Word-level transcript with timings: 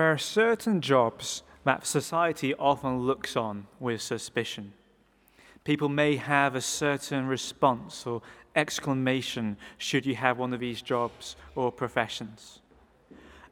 there 0.00 0.10
are 0.10 0.16
certain 0.16 0.80
jobs 0.80 1.42
that 1.64 1.86
society 1.86 2.54
often 2.54 3.00
looks 3.00 3.36
on 3.36 3.66
with 3.78 4.00
suspicion. 4.00 4.72
People 5.62 5.90
may 5.90 6.16
have 6.16 6.54
a 6.54 6.60
certain 6.62 7.26
response 7.26 8.06
or 8.06 8.22
exclamation 8.56 9.58
should 9.76 10.06
you 10.06 10.14
have 10.14 10.38
one 10.38 10.54
of 10.54 10.60
these 10.60 10.80
jobs 10.80 11.36
or 11.54 11.70
professions. 11.70 12.60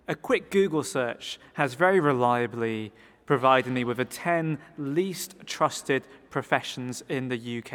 A 0.09 0.15
quick 0.15 0.51
Google 0.51 0.83
search 0.83 1.39
has 1.53 1.75
very 1.75 2.01
reliably 2.01 2.93
provided 3.27 3.71
me 3.71 3.85
with 3.85 3.99
the 3.99 4.07
10 4.07 4.57
least 4.79 5.35
trusted 5.45 6.03
professions 6.31 7.03
in 7.11 7.29
the 7.29 7.59
UK. 7.59 7.73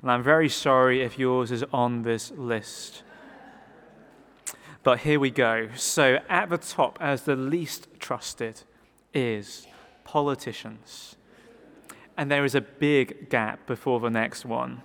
And 0.00 0.10
I'm 0.10 0.22
very 0.22 0.48
sorry 0.48 1.02
if 1.02 1.18
yours 1.18 1.50
is 1.50 1.66
on 1.70 2.00
this 2.00 2.30
list. 2.30 3.02
But 4.82 5.00
here 5.00 5.20
we 5.20 5.30
go. 5.30 5.68
So, 5.76 6.18
at 6.28 6.48
the 6.48 6.58
top, 6.58 6.98
as 7.00 7.22
the 7.22 7.36
least 7.36 7.86
trusted, 8.00 8.62
is 9.14 9.66
politicians. 10.04 11.16
And 12.16 12.30
there 12.30 12.44
is 12.44 12.54
a 12.54 12.60
big 12.60 13.30
gap 13.30 13.66
before 13.66 14.00
the 14.00 14.10
next 14.10 14.44
one, 14.44 14.82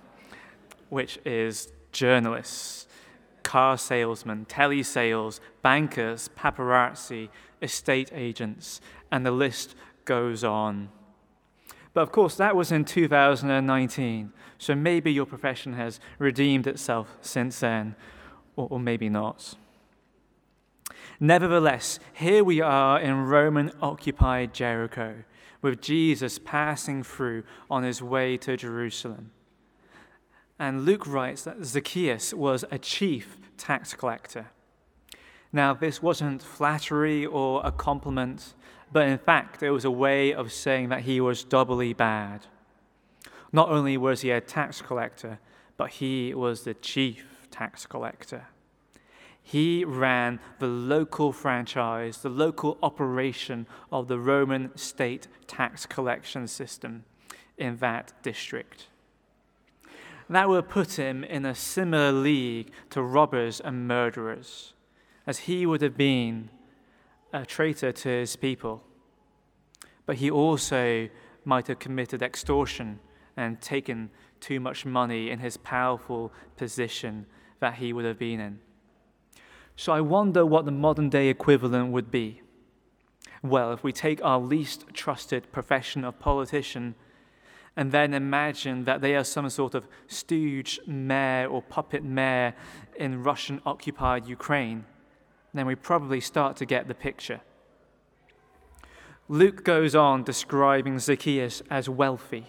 which 0.88 1.18
is 1.24 1.72
journalists, 1.90 2.86
car 3.42 3.76
salesmen, 3.76 4.46
telesales, 4.48 5.40
bankers, 5.62 6.30
paparazzi, 6.38 7.28
estate 7.60 8.10
agents, 8.12 8.80
and 9.10 9.26
the 9.26 9.30
list 9.30 9.74
goes 10.04 10.44
on. 10.44 10.90
But 11.92 12.02
of 12.02 12.12
course, 12.12 12.36
that 12.36 12.54
was 12.54 12.70
in 12.70 12.84
2019, 12.84 14.32
so 14.58 14.74
maybe 14.74 15.12
your 15.12 15.26
profession 15.26 15.72
has 15.74 15.98
redeemed 16.18 16.66
itself 16.66 17.16
since 17.20 17.60
then, 17.60 17.96
or, 18.54 18.68
or 18.70 18.78
maybe 18.78 19.08
not. 19.08 19.56
Nevertheless, 21.20 21.98
here 22.12 22.44
we 22.44 22.60
are 22.60 23.00
in 23.00 23.26
Roman 23.26 23.72
occupied 23.82 24.54
Jericho 24.54 25.24
with 25.60 25.80
Jesus 25.80 26.38
passing 26.38 27.02
through 27.02 27.42
on 27.68 27.82
his 27.82 28.00
way 28.00 28.36
to 28.36 28.56
Jerusalem. 28.56 29.32
And 30.60 30.84
Luke 30.84 31.06
writes 31.06 31.42
that 31.42 31.64
Zacchaeus 31.64 32.32
was 32.32 32.64
a 32.70 32.78
chief 32.78 33.36
tax 33.56 33.94
collector. 33.94 34.46
Now, 35.52 35.74
this 35.74 36.00
wasn't 36.00 36.40
flattery 36.40 37.26
or 37.26 37.62
a 37.64 37.72
compliment, 37.72 38.54
but 38.92 39.08
in 39.08 39.18
fact, 39.18 39.62
it 39.62 39.70
was 39.70 39.84
a 39.84 39.90
way 39.90 40.32
of 40.32 40.52
saying 40.52 40.90
that 40.90 41.02
he 41.02 41.20
was 41.20 41.42
doubly 41.42 41.92
bad. 41.92 42.46
Not 43.52 43.70
only 43.70 43.96
was 43.96 44.20
he 44.20 44.30
a 44.30 44.40
tax 44.40 44.80
collector, 44.80 45.40
but 45.76 45.90
he 45.90 46.32
was 46.32 46.62
the 46.62 46.74
chief 46.74 47.48
tax 47.50 47.86
collector. 47.86 48.46
He 49.48 49.82
ran 49.82 50.40
the 50.58 50.66
local 50.66 51.32
franchise, 51.32 52.18
the 52.18 52.28
local 52.28 52.76
operation 52.82 53.66
of 53.90 54.06
the 54.06 54.18
Roman 54.18 54.76
state 54.76 55.26
tax 55.46 55.86
collection 55.86 56.46
system 56.46 57.04
in 57.56 57.78
that 57.78 58.12
district. 58.22 58.88
That 60.28 60.50
would 60.50 60.68
put 60.68 60.98
him 60.98 61.24
in 61.24 61.46
a 61.46 61.54
similar 61.54 62.12
league 62.12 62.72
to 62.90 63.00
robbers 63.00 63.58
and 63.58 63.88
murderers, 63.88 64.74
as 65.26 65.38
he 65.38 65.64
would 65.64 65.80
have 65.80 65.96
been 65.96 66.50
a 67.32 67.46
traitor 67.46 67.90
to 67.90 68.08
his 68.10 68.36
people. 68.36 68.84
But 70.04 70.16
he 70.16 70.30
also 70.30 71.08
might 71.46 71.68
have 71.68 71.78
committed 71.78 72.22
extortion 72.22 73.00
and 73.34 73.62
taken 73.62 74.10
too 74.40 74.60
much 74.60 74.84
money 74.84 75.30
in 75.30 75.38
his 75.38 75.56
powerful 75.56 76.34
position 76.58 77.24
that 77.60 77.76
he 77.76 77.94
would 77.94 78.04
have 78.04 78.18
been 78.18 78.40
in. 78.40 78.60
So 79.78 79.92
I 79.92 80.00
wonder 80.00 80.44
what 80.44 80.64
the 80.64 80.72
modern 80.72 81.08
day 81.08 81.28
equivalent 81.28 81.92
would 81.92 82.10
be. 82.10 82.42
Well, 83.44 83.72
if 83.72 83.84
we 83.84 83.92
take 83.92 84.20
our 84.24 84.40
least 84.40 84.86
trusted 84.92 85.52
profession 85.52 86.04
of 86.04 86.18
politician 86.18 86.96
and 87.76 87.92
then 87.92 88.12
imagine 88.12 88.86
that 88.86 89.02
they 89.02 89.14
are 89.14 89.22
some 89.22 89.48
sort 89.48 89.76
of 89.76 89.86
stooge 90.08 90.80
mayor 90.84 91.46
or 91.46 91.62
puppet 91.62 92.02
mayor 92.02 92.54
in 92.96 93.22
Russian 93.22 93.62
occupied 93.64 94.26
Ukraine, 94.26 94.84
then 95.54 95.64
we 95.64 95.76
probably 95.76 96.20
start 96.20 96.56
to 96.56 96.66
get 96.66 96.88
the 96.88 96.94
picture. 96.94 97.40
Luke 99.28 99.62
goes 99.62 99.94
on 99.94 100.24
describing 100.24 100.98
Zacchaeus 100.98 101.62
as 101.70 101.88
wealthy. 101.88 102.46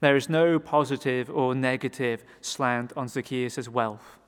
There 0.00 0.14
is 0.14 0.28
no 0.28 0.58
positive 0.58 1.30
or 1.30 1.54
negative 1.54 2.22
slant 2.42 2.92
on 2.98 3.08
Zacchaeus' 3.08 3.66
wealth. 3.66 4.18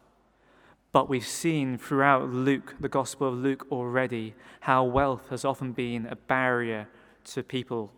But 0.92 1.08
we've 1.08 1.26
seen 1.26 1.78
throughout 1.78 2.30
Luke, 2.30 2.74
the 2.80 2.88
Gospel 2.88 3.28
of 3.28 3.34
Luke 3.34 3.66
already, 3.70 4.34
how 4.60 4.84
wealth 4.84 5.28
has 5.30 5.44
often 5.44 5.72
been 5.72 6.06
a 6.06 6.16
barrier 6.16 6.88
to 7.24 7.42
people 7.42 7.92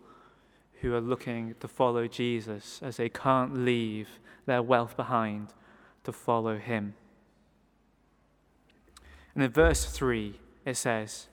who 0.81 0.93
are 0.93 1.01
looking 1.01 1.55
to 1.59 1.67
follow 1.67 2.07
Jesus 2.07 2.79
as 2.81 2.97
they 2.97 3.09
can't 3.09 3.63
leave 3.65 4.19
their 4.45 4.61
wealth 4.61 4.95
behind 4.97 5.53
to 6.03 6.11
follow 6.11 6.57
him. 6.57 6.95
And 9.33 9.43
in 9.43 9.51
verse 9.51 9.85
3, 9.85 10.39
it 10.65 10.75
says, 10.75 11.27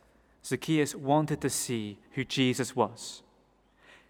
Zacchaeus 0.44 0.94
wanted 0.94 1.40
to 1.40 1.50
see 1.50 1.98
who 2.12 2.24
Jesus 2.24 2.76
was. 2.76 3.22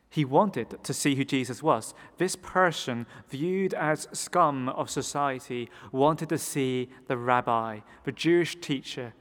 He 0.09 0.25
wanted 0.25 0.83
to 0.83 0.95
see 0.95 1.15
who 1.15 1.25
Jesus 1.25 1.63
was. 1.63 1.95
This 2.17 2.37
person, 2.37 3.07
viewed 3.29 3.75
as 3.75 4.09
scum 4.13 4.69
of 4.69 4.89
society, 4.89 5.69
wanted 5.93 6.29
to 6.31 6.39
see 6.39 6.89
the 7.07 7.17
rabbi, 7.17 7.81
the 8.05 8.13
Jewish 8.13 8.57
teacher 8.61 9.15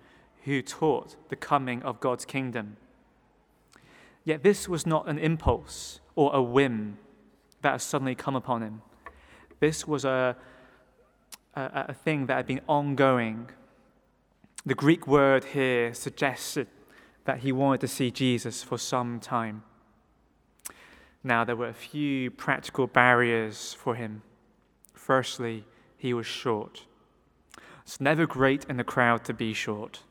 who 0.44 0.62
taught 0.62 1.16
the 1.30 1.36
coming 1.36 1.82
of 1.84 2.00
God's 2.00 2.24
kingdom. 2.24 2.78
Yet 4.24 4.44
this 4.44 4.70
was 4.70 4.86
not 4.86 5.08
an 5.08 5.18
impulse 5.18 6.00
or 6.16 6.34
a 6.34 6.42
whim 6.42 6.98
that 7.62 7.72
had 7.72 7.82
suddenly 7.82 8.16
come 8.16 8.36
upon 8.36 8.62
him. 8.62 8.82
This 9.60 9.88
was 9.88 10.06
a, 10.06 10.36
a, 11.56 11.86
a 11.90 11.94
thing 11.94 12.28
that 12.28 12.36
had 12.36 12.48
been 12.48 12.62
ongoing. 12.68 13.50
The 14.66 14.76
Greek 14.76 15.08
word 15.08 15.46
here 15.46 15.94
suggested 15.94 16.68
that 17.26 17.40
he 17.40 17.52
wanted 17.52 17.82
to 17.82 17.88
see 17.88 18.12
Jesus 18.12 18.64
for 18.64 18.78
some 18.78 19.20
time. 19.20 19.64
Now, 21.26 21.44
there 21.44 21.56
were 21.56 21.70
a 21.70 21.74
few 21.74 22.30
practical 22.30 22.86
barriers 22.86 23.74
for 23.74 23.96
him. 23.96 24.22
Firstly, 24.94 25.66
he 25.98 26.14
was 26.14 26.28
short. 26.28 26.86
It's 27.82 28.00
never 28.00 28.28
great 28.28 28.64
in 28.70 28.78
the 28.78 28.84
crowd 28.84 29.26
to 29.26 29.34
be 29.34 29.52
short. 29.52 30.04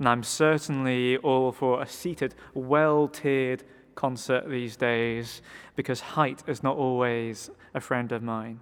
And 0.00 0.08
I'm 0.08 0.24
certainly 0.24 1.16
all 1.18 1.52
for 1.52 1.80
a 1.80 1.86
seated, 1.86 2.34
well 2.54 3.06
tiered 3.06 3.62
concert 3.94 4.50
these 4.50 4.74
days 4.74 5.42
because 5.76 6.00
height 6.00 6.42
is 6.48 6.64
not 6.64 6.76
always 6.76 7.50
a 7.72 7.80
friend 7.80 8.10
of 8.10 8.24
mine. 8.24 8.58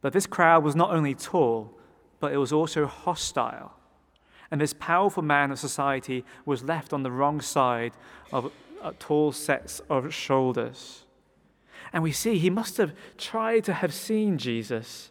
But 0.00 0.14
this 0.14 0.26
crowd 0.26 0.64
was 0.64 0.74
not 0.74 0.90
only 0.90 1.14
tall, 1.14 1.78
but 2.18 2.32
it 2.32 2.38
was 2.38 2.52
also 2.52 2.86
hostile. 2.86 3.74
And 4.50 4.58
this 4.58 4.72
powerful 4.72 5.22
man 5.22 5.50
of 5.50 5.58
society 5.58 6.24
was 6.46 6.64
left 6.64 6.94
on 6.94 7.02
the 7.02 7.10
wrong 7.10 7.42
side 7.42 7.92
of 8.32 8.50
Uh, 8.80 8.92
tall 8.98 9.32
sets 9.32 9.80
of 9.90 10.14
shoulders. 10.14 11.04
And 11.92 12.02
we 12.02 12.12
see 12.12 12.38
he 12.38 12.50
must 12.50 12.76
have 12.76 12.92
tried 13.16 13.64
to 13.64 13.72
have 13.72 13.92
seen 13.92 14.38
Jesus, 14.38 15.10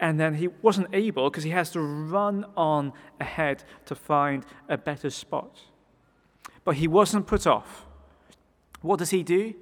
and 0.00 0.18
then 0.18 0.34
he 0.34 0.48
wasn't 0.62 0.88
able 0.92 1.30
because 1.30 1.44
he 1.44 1.50
has 1.50 1.70
to 1.72 1.80
run 1.80 2.44
on 2.56 2.92
ahead 3.20 3.62
to 3.86 3.94
find 3.94 4.44
a 4.68 4.76
better 4.76 5.10
spot. 5.10 5.60
But 6.64 6.76
he 6.76 6.88
wasn't 6.88 7.26
put 7.26 7.46
off. 7.46 7.86
What 8.80 8.98
does 8.98 9.10
he 9.10 9.22
do? 9.22 9.54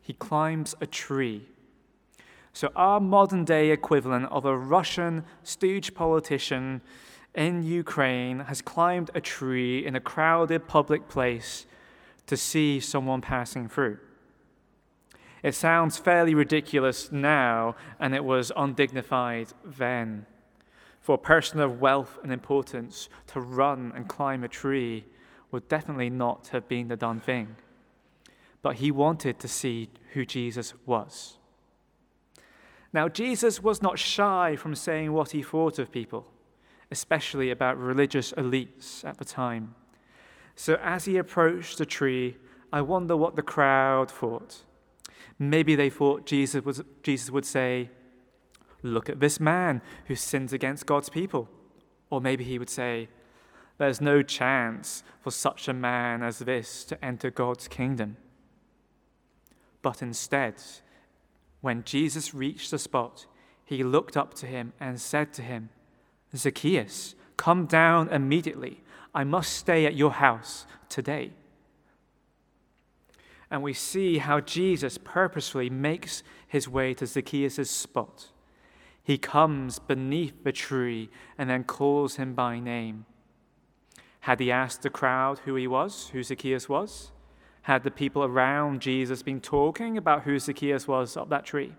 He 0.00 0.12
climbs 0.12 0.74
a 0.80 0.86
tree. 0.86 1.46
So, 2.52 2.70
our 2.74 3.00
modern 3.00 3.44
day 3.44 3.70
equivalent 3.70 4.26
of 4.26 4.44
a 4.44 4.56
Russian 4.56 5.24
stooge 5.44 5.94
politician 5.94 6.82
in 7.34 7.62
Ukraine 7.62 8.40
has 8.40 8.60
climbed 8.60 9.10
a 9.14 9.20
tree 9.20 9.86
in 9.86 9.94
a 9.94 10.00
crowded 10.00 10.66
public 10.66 11.08
place 11.08 11.66
to 12.30 12.36
see 12.36 12.78
someone 12.78 13.20
passing 13.20 13.68
through. 13.68 13.98
It 15.42 15.52
sounds 15.56 15.98
fairly 15.98 16.32
ridiculous 16.32 17.10
now, 17.10 17.74
and 17.98 18.14
it 18.14 18.24
was 18.24 18.52
undignified 18.56 19.48
then. 19.64 20.26
For 21.00 21.16
a 21.16 21.18
person 21.18 21.58
of 21.58 21.80
wealth 21.80 22.20
and 22.22 22.32
importance 22.32 23.08
to 23.32 23.40
run 23.40 23.90
and 23.96 24.08
climb 24.08 24.44
a 24.44 24.48
tree 24.48 25.06
would 25.50 25.66
definitely 25.66 26.08
not 26.08 26.46
have 26.52 26.68
been 26.68 26.86
the 26.86 26.96
done 26.96 27.18
thing. 27.18 27.56
But 28.62 28.76
he 28.76 28.92
wanted 28.92 29.40
to 29.40 29.48
see 29.48 29.88
who 30.12 30.24
Jesus 30.24 30.72
was. 30.86 31.36
Now, 32.92 33.08
Jesus 33.08 33.60
was 33.60 33.82
not 33.82 33.98
shy 33.98 34.54
from 34.54 34.76
saying 34.76 35.12
what 35.12 35.32
he 35.32 35.42
thought 35.42 35.80
of 35.80 35.90
people, 35.90 36.28
especially 36.92 37.50
about 37.50 37.76
religious 37.76 38.30
elites 38.34 39.04
at 39.04 39.18
the 39.18 39.24
time. 39.24 39.74
So 40.60 40.74
as 40.82 41.06
he 41.06 41.16
approached 41.16 41.78
the 41.78 41.86
tree, 41.86 42.36
I 42.70 42.82
wonder 42.82 43.16
what 43.16 43.34
the 43.34 43.40
crowd 43.40 44.10
thought. 44.10 44.58
Maybe 45.38 45.74
they 45.74 45.88
thought 45.88 46.26
Jesus, 46.26 46.62
was, 46.62 46.82
Jesus 47.02 47.30
would 47.30 47.46
say, 47.46 47.88
Look 48.82 49.08
at 49.08 49.20
this 49.20 49.40
man 49.40 49.80
who 50.04 50.14
sins 50.14 50.52
against 50.52 50.84
God's 50.84 51.08
people. 51.08 51.48
Or 52.10 52.20
maybe 52.20 52.44
he 52.44 52.58
would 52.58 52.68
say, 52.68 53.08
There's 53.78 54.02
no 54.02 54.20
chance 54.20 55.02
for 55.22 55.30
such 55.30 55.66
a 55.66 55.72
man 55.72 56.22
as 56.22 56.40
this 56.40 56.84
to 56.84 57.02
enter 57.02 57.30
God's 57.30 57.66
kingdom. 57.66 58.18
But 59.80 60.02
instead, 60.02 60.56
when 61.62 61.84
Jesus 61.84 62.34
reached 62.34 62.70
the 62.70 62.78
spot, 62.78 63.24
he 63.64 63.82
looked 63.82 64.14
up 64.14 64.34
to 64.34 64.46
him 64.46 64.74
and 64.78 65.00
said 65.00 65.32
to 65.32 65.42
him, 65.42 65.70
Zacchaeus, 66.36 67.14
come 67.38 67.64
down 67.64 68.10
immediately. 68.10 68.82
I 69.14 69.24
must 69.24 69.52
stay 69.52 69.86
at 69.86 69.96
your 69.96 70.12
house 70.12 70.66
today. 70.88 71.32
And 73.50 73.62
we 73.62 73.72
see 73.72 74.18
how 74.18 74.40
Jesus 74.40 74.98
purposefully 74.98 75.70
makes 75.70 76.22
his 76.46 76.68
way 76.68 76.94
to 76.94 77.06
Zacchaeus' 77.06 77.70
spot. 77.70 78.28
He 79.02 79.18
comes 79.18 79.78
beneath 79.78 80.44
the 80.44 80.52
tree 80.52 81.10
and 81.36 81.50
then 81.50 81.64
calls 81.64 82.16
him 82.16 82.34
by 82.34 82.60
name. 82.60 83.06
Had 84.20 84.38
he 84.38 84.52
asked 84.52 84.82
the 84.82 84.90
crowd 84.90 85.40
who 85.40 85.56
he 85.56 85.66
was, 85.66 86.10
who 86.12 86.22
Zacchaeus 86.22 86.68
was? 86.68 87.10
Had 87.62 87.82
the 87.82 87.90
people 87.90 88.22
around 88.22 88.80
Jesus 88.80 89.22
been 89.22 89.40
talking 89.40 89.96
about 89.96 90.22
who 90.22 90.38
Zacchaeus 90.38 90.86
was 90.86 91.16
up 91.16 91.28
that 91.30 91.44
tree? 91.44 91.72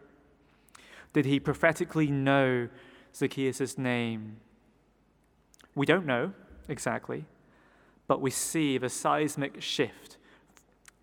Did 1.13 1.25
he 1.25 1.39
prophetically 1.39 2.07
know 2.07 2.67
Zacchaeus' 3.15 3.77
name? 3.77 4.37
We 5.75 5.85
don't 5.85 6.05
know 6.05 6.33
exactly, 6.71 7.25
but 8.07 8.21
we 8.21 8.31
see 8.31 8.77
the 8.77 8.89
seismic 8.89 9.61
shift 9.61 10.17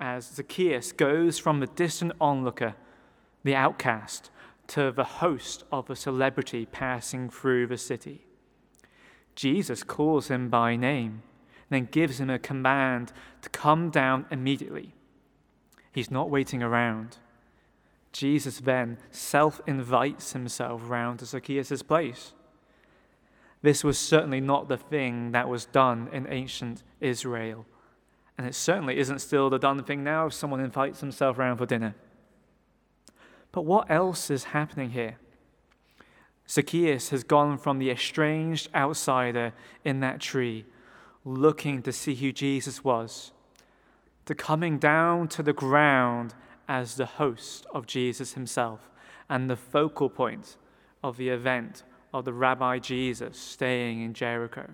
as 0.00 0.26
Zacchaeus 0.26 0.92
goes 0.92 1.38
from 1.38 1.60
the 1.60 1.66
distant 1.66 2.12
onlooker, 2.20 2.74
the 3.44 3.54
outcast, 3.54 4.30
to 4.68 4.92
the 4.92 5.04
host 5.04 5.64
of 5.72 5.88
a 5.90 5.96
celebrity 5.96 6.66
passing 6.66 7.30
through 7.30 7.66
the 7.66 7.78
city. 7.78 8.26
Jesus 9.34 9.82
calls 9.82 10.28
him 10.28 10.48
by 10.48 10.76
name, 10.76 11.22
then 11.70 11.88
gives 11.90 12.20
him 12.20 12.30
a 12.30 12.38
command 12.38 13.12
to 13.42 13.48
come 13.50 13.90
down 13.90 14.26
immediately. 14.30 14.94
He's 15.92 16.10
not 16.10 16.30
waiting 16.30 16.62
around. 16.62 17.18
Jesus 18.12 18.60
then 18.60 18.98
self 19.10 19.60
invites 19.66 20.32
himself 20.32 20.82
round 20.84 21.20
to 21.20 21.26
Zacchaeus' 21.26 21.82
place. 21.82 22.32
This 23.62 23.82
was 23.82 23.98
certainly 23.98 24.40
not 24.40 24.68
the 24.68 24.76
thing 24.76 25.32
that 25.32 25.48
was 25.48 25.66
done 25.66 26.08
in 26.12 26.26
ancient 26.28 26.82
Israel. 27.00 27.66
And 28.36 28.46
it 28.46 28.54
certainly 28.54 28.98
isn't 28.98 29.18
still 29.18 29.50
the 29.50 29.58
done 29.58 29.82
thing 29.82 30.04
now 30.04 30.26
if 30.26 30.32
someone 30.32 30.60
invites 30.60 31.00
himself 31.00 31.38
round 31.38 31.58
for 31.58 31.66
dinner. 31.66 31.94
But 33.50 33.62
what 33.62 33.90
else 33.90 34.30
is 34.30 34.44
happening 34.44 34.90
here? 34.90 35.18
Zacchaeus 36.48 37.10
has 37.10 37.24
gone 37.24 37.58
from 37.58 37.78
the 37.78 37.90
estranged 37.90 38.68
outsider 38.74 39.52
in 39.84 40.00
that 40.00 40.20
tree, 40.20 40.64
looking 41.24 41.82
to 41.82 41.92
see 41.92 42.14
who 42.14 42.32
Jesus 42.32 42.84
was, 42.84 43.32
to 44.24 44.34
coming 44.34 44.78
down 44.78 45.28
to 45.28 45.42
the 45.42 45.52
ground 45.52 46.34
as 46.68 46.94
the 46.94 47.06
host 47.06 47.66
of 47.74 47.86
Jesus 47.86 48.34
himself 48.34 48.88
and 49.28 49.50
the 49.50 49.56
focal 49.56 50.08
point 50.08 50.56
of 51.02 51.16
the 51.16 51.28
event 51.28 51.82
of 52.12 52.24
the 52.24 52.32
Rabbi 52.32 52.78
Jesus 52.78 53.38
staying 53.38 54.02
in 54.02 54.14
Jericho. 54.14 54.70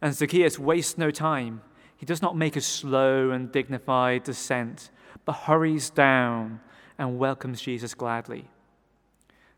And 0.00 0.14
Zacchaeus 0.14 0.58
wastes 0.58 0.98
no 0.98 1.10
time. 1.10 1.62
He 1.96 2.06
does 2.06 2.22
not 2.22 2.36
make 2.36 2.56
a 2.56 2.60
slow 2.60 3.30
and 3.30 3.50
dignified 3.50 4.24
descent, 4.24 4.90
but 5.24 5.32
hurries 5.32 5.90
down 5.90 6.60
and 6.98 7.18
welcomes 7.18 7.60
Jesus 7.60 7.94
gladly. 7.94 8.48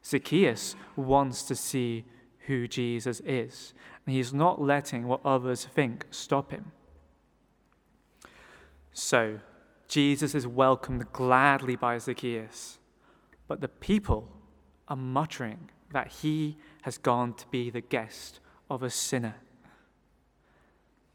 Zacchaeus 0.04 0.76
wants 0.96 1.42
to 1.44 1.54
see 1.54 2.04
who 2.46 2.66
Jesus 2.66 3.20
is, 3.26 3.74
and 4.06 4.14
he's 4.14 4.32
not 4.32 4.60
letting 4.60 5.06
what 5.06 5.20
others 5.24 5.64
think 5.64 6.06
stop 6.10 6.50
him. 6.50 6.72
So, 8.92 9.40
Jesus 9.86 10.34
is 10.34 10.46
welcomed 10.46 11.12
gladly 11.12 11.76
by 11.76 11.98
Zacchaeus, 11.98 12.78
but 13.46 13.60
the 13.60 13.68
people 13.68 14.28
are 14.86 14.96
muttering 14.96 15.70
that 15.92 16.08
he 16.08 16.56
has 16.82 16.98
gone 16.98 17.34
to 17.34 17.46
be 17.48 17.70
the 17.70 17.80
guest 17.80 18.40
of 18.70 18.82
a 18.82 18.90
sinner. 18.90 19.36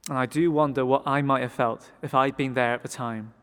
And 0.09 0.17
I 0.17 0.25
do 0.25 0.51
wonder 0.51 0.85
what 0.85 1.03
I 1.05 1.21
might 1.21 1.41
have 1.41 1.53
felt 1.53 1.91
if 2.01 2.13
I'd 2.13 2.35
been 2.35 2.53
there 2.55 2.73
at 2.73 2.81
the 2.81 2.89
time. 2.89 3.33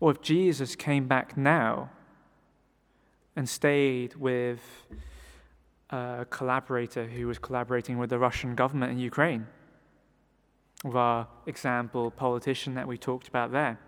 Or 0.00 0.10
if 0.10 0.22
Jesus 0.22 0.76
came 0.76 1.06
back 1.06 1.36
now 1.36 1.90
and 3.34 3.48
stayed 3.48 4.14
with 4.16 4.60
a 5.90 6.26
collaborator 6.30 7.06
who 7.06 7.26
was 7.26 7.38
collaborating 7.38 7.98
with 7.98 8.10
the 8.10 8.18
Russian 8.18 8.54
government 8.54 8.92
in 8.92 8.98
Ukraine, 8.98 9.46
of 10.84 10.96
our 10.96 11.26
example 11.46 12.10
politician 12.10 12.74
that 12.74 12.86
we 12.86 12.96
talked 12.96 13.28
about 13.28 13.52
there. 13.52 13.78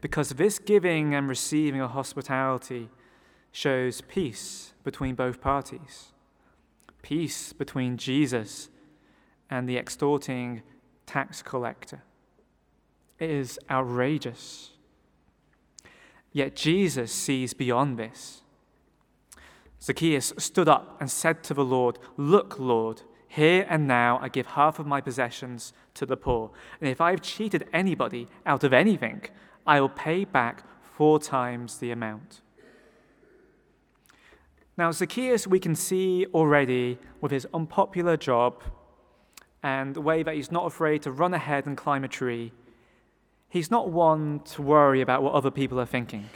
Because 0.00 0.30
this 0.30 0.58
giving 0.58 1.14
and 1.14 1.28
receiving 1.28 1.80
of 1.80 1.90
hospitality 1.90 2.88
shows 3.54 4.00
peace 4.00 4.72
between 4.82 5.14
both 5.14 5.40
parties, 5.40 6.06
peace 7.02 7.52
between 7.52 7.96
Jesus 7.96 8.68
and 9.48 9.68
the 9.68 9.78
extorting 9.78 10.60
tax 11.06 11.40
collector. 11.40 12.02
It 13.20 13.30
is 13.30 13.60
outrageous. 13.70 14.72
Yet 16.32 16.56
Jesus 16.56 17.12
sees 17.12 17.54
beyond 17.54 17.96
this. 17.96 18.42
Zacchaeus 19.80 20.32
stood 20.36 20.68
up 20.68 20.96
and 21.00 21.08
said 21.08 21.44
to 21.44 21.54
the 21.54 21.64
Lord, 21.64 22.00
Look, 22.16 22.58
Lord, 22.58 23.02
here 23.28 23.64
and 23.70 23.86
now 23.86 24.18
I 24.20 24.28
give 24.30 24.46
half 24.46 24.80
of 24.80 24.86
my 24.86 25.00
possessions 25.00 25.72
to 25.94 26.04
the 26.04 26.16
poor. 26.16 26.50
And 26.80 26.90
if 26.90 27.00
I 27.00 27.12
have 27.12 27.22
cheated 27.22 27.68
anybody 27.72 28.26
out 28.44 28.64
of 28.64 28.72
anything, 28.72 29.22
I 29.64 29.80
will 29.80 29.90
pay 29.90 30.24
back 30.24 30.64
four 30.82 31.20
times 31.20 31.78
the 31.78 31.92
amount. 31.92 32.40
Now, 34.76 34.90
Zacchaeus, 34.90 35.46
we 35.46 35.60
can 35.60 35.76
see 35.76 36.26
already 36.34 36.98
with 37.20 37.30
his 37.30 37.46
unpopular 37.54 38.16
job 38.16 38.62
and 39.62 39.94
the 39.94 40.00
way 40.00 40.22
that 40.22 40.34
he's 40.34 40.50
not 40.50 40.66
afraid 40.66 41.02
to 41.02 41.12
run 41.12 41.32
ahead 41.32 41.64
and 41.66 41.76
climb 41.76 42.02
a 42.04 42.08
tree, 42.08 42.52
he's 43.48 43.70
not 43.70 43.90
one 43.90 44.40
to 44.40 44.62
worry 44.62 45.00
about 45.00 45.22
what 45.22 45.32
other 45.32 45.50
people 45.50 45.80
are 45.80 45.86
thinking. 45.86 46.28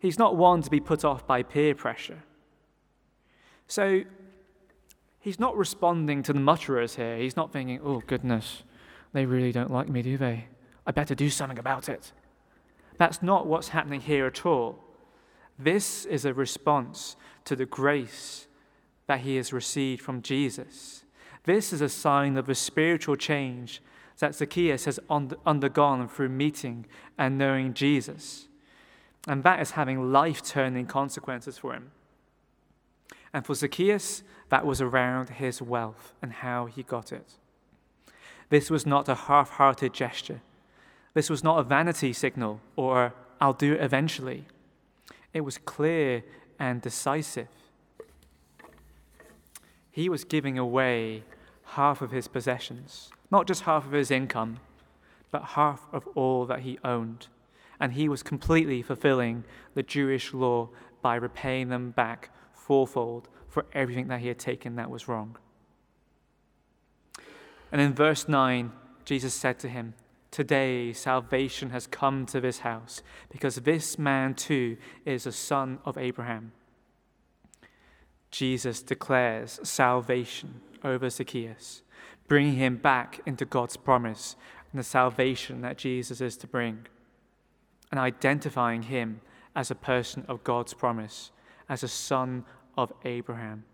He's 0.00 0.18
not 0.18 0.36
one 0.36 0.60
to 0.62 0.70
be 0.70 0.80
put 0.80 1.04
off 1.04 1.26
by 1.26 1.42
peer 1.42 1.74
pressure. 1.74 2.24
So, 3.68 4.02
he's 5.20 5.40
not 5.40 5.56
responding 5.56 6.22
to 6.24 6.32
the 6.32 6.40
mutterers 6.40 6.96
here. 6.96 7.16
He's 7.16 7.36
not 7.36 7.52
thinking, 7.52 7.80
oh, 7.82 8.02
goodness, 8.06 8.64
they 9.12 9.24
really 9.24 9.52
don't 9.52 9.70
like 9.70 9.88
me, 9.88 10.02
do 10.02 10.18
they? 10.18 10.48
I 10.86 10.90
better 10.90 11.14
do 11.14 11.30
something 11.30 11.58
about 11.58 11.88
it. 11.88 12.12
That's 12.98 13.22
not 13.22 13.46
what's 13.46 13.68
happening 13.68 14.00
here 14.00 14.26
at 14.26 14.44
all. 14.44 14.85
This 15.58 16.04
is 16.04 16.24
a 16.24 16.34
response 16.34 17.16
to 17.44 17.56
the 17.56 17.66
grace 17.66 18.46
that 19.06 19.20
he 19.20 19.36
has 19.36 19.52
received 19.52 20.02
from 20.02 20.22
Jesus. 20.22 21.04
This 21.44 21.72
is 21.72 21.80
a 21.80 21.88
sign 21.88 22.36
of 22.36 22.48
a 22.48 22.54
spiritual 22.54 23.16
change 23.16 23.80
that 24.18 24.34
Zacchaeus 24.34 24.86
has 24.86 24.98
undergone 25.10 26.08
through 26.08 26.30
meeting 26.30 26.86
and 27.16 27.38
knowing 27.38 27.74
Jesus. 27.74 28.48
And 29.28 29.42
that 29.42 29.60
is 29.60 29.72
having 29.72 30.12
life 30.12 30.42
turning 30.42 30.86
consequences 30.86 31.58
for 31.58 31.72
him. 31.72 31.90
And 33.32 33.44
for 33.44 33.54
Zacchaeus, 33.54 34.22
that 34.48 34.64
was 34.64 34.80
around 34.80 35.30
his 35.30 35.60
wealth 35.60 36.14
and 36.22 36.32
how 36.32 36.66
he 36.66 36.82
got 36.82 37.12
it. 37.12 37.34
This 38.48 38.70
was 38.70 38.86
not 38.86 39.08
a 39.08 39.14
half 39.14 39.50
hearted 39.50 39.92
gesture. 39.92 40.40
This 41.14 41.28
was 41.28 41.42
not 41.42 41.58
a 41.58 41.62
vanity 41.62 42.12
signal 42.12 42.60
or 42.76 43.12
I'll 43.40 43.52
do 43.52 43.74
it 43.74 43.82
eventually. 43.82 44.46
It 45.36 45.44
was 45.44 45.58
clear 45.58 46.24
and 46.58 46.80
decisive. 46.80 47.50
He 49.90 50.08
was 50.08 50.24
giving 50.24 50.58
away 50.58 51.24
half 51.64 52.00
of 52.00 52.10
his 52.10 52.26
possessions, 52.26 53.10
not 53.30 53.46
just 53.46 53.64
half 53.64 53.84
of 53.84 53.92
his 53.92 54.10
income, 54.10 54.60
but 55.30 55.42
half 55.42 55.88
of 55.92 56.06
all 56.14 56.46
that 56.46 56.60
he 56.60 56.78
owned. 56.82 57.26
And 57.78 57.92
he 57.92 58.08
was 58.08 58.22
completely 58.22 58.80
fulfilling 58.80 59.44
the 59.74 59.82
Jewish 59.82 60.32
law 60.32 60.70
by 61.02 61.16
repaying 61.16 61.68
them 61.68 61.90
back 61.90 62.30
fourfold 62.54 63.28
for 63.46 63.66
everything 63.74 64.08
that 64.08 64.20
he 64.20 64.28
had 64.28 64.38
taken 64.38 64.76
that 64.76 64.90
was 64.90 65.06
wrong. 65.06 65.36
And 67.70 67.82
in 67.82 67.92
verse 67.92 68.26
9, 68.26 68.72
Jesus 69.04 69.34
said 69.34 69.58
to 69.58 69.68
him, 69.68 69.92
Today 70.30 70.92
salvation 70.92 71.70
has 71.70 71.86
come 71.86 72.26
to 72.26 72.40
this 72.40 72.60
house, 72.60 73.02
because 73.30 73.56
this 73.56 73.98
man 73.98 74.34
too 74.34 74.76
is 75.04 75.26
a 75.26 75.32
son 75.32 75.78
of 75.84 75.96
Abraham. 75.96 76.52
Jesus 78.30 78.82
declares 78.82 79.60
salvation 79.62 80.60
over 80.84 81.08
Zacchaeus, 81.08 81.82
bringing 82.28 82.56
him 82.56 82.76
back 82.76 83.20
into 83.24 83.44
God's 83.44 83.76
promise 83.76 84.36
and 84.72 84.78
the 84.78 84.84
salvation 84.84 85.62
that 85.62 85.78
Jesus 85.78 86.20
is 86.20 86.36
to 86.38 86.46
bring, 86.46 86.86
and 87.90 87.98
identifying 87.98 88.82
him 88.82 89.20
as 89.54 89.70
a 89.70 89.74
person 89.74 90.24
of 90.28 90.44
God's 90.44 90.74
promise, 90.74 91.30
as 91.68 91.82
a 91.82 91.88
son 91.88 92.44
of 92.76 92.92
Abraham. 93.04 93.64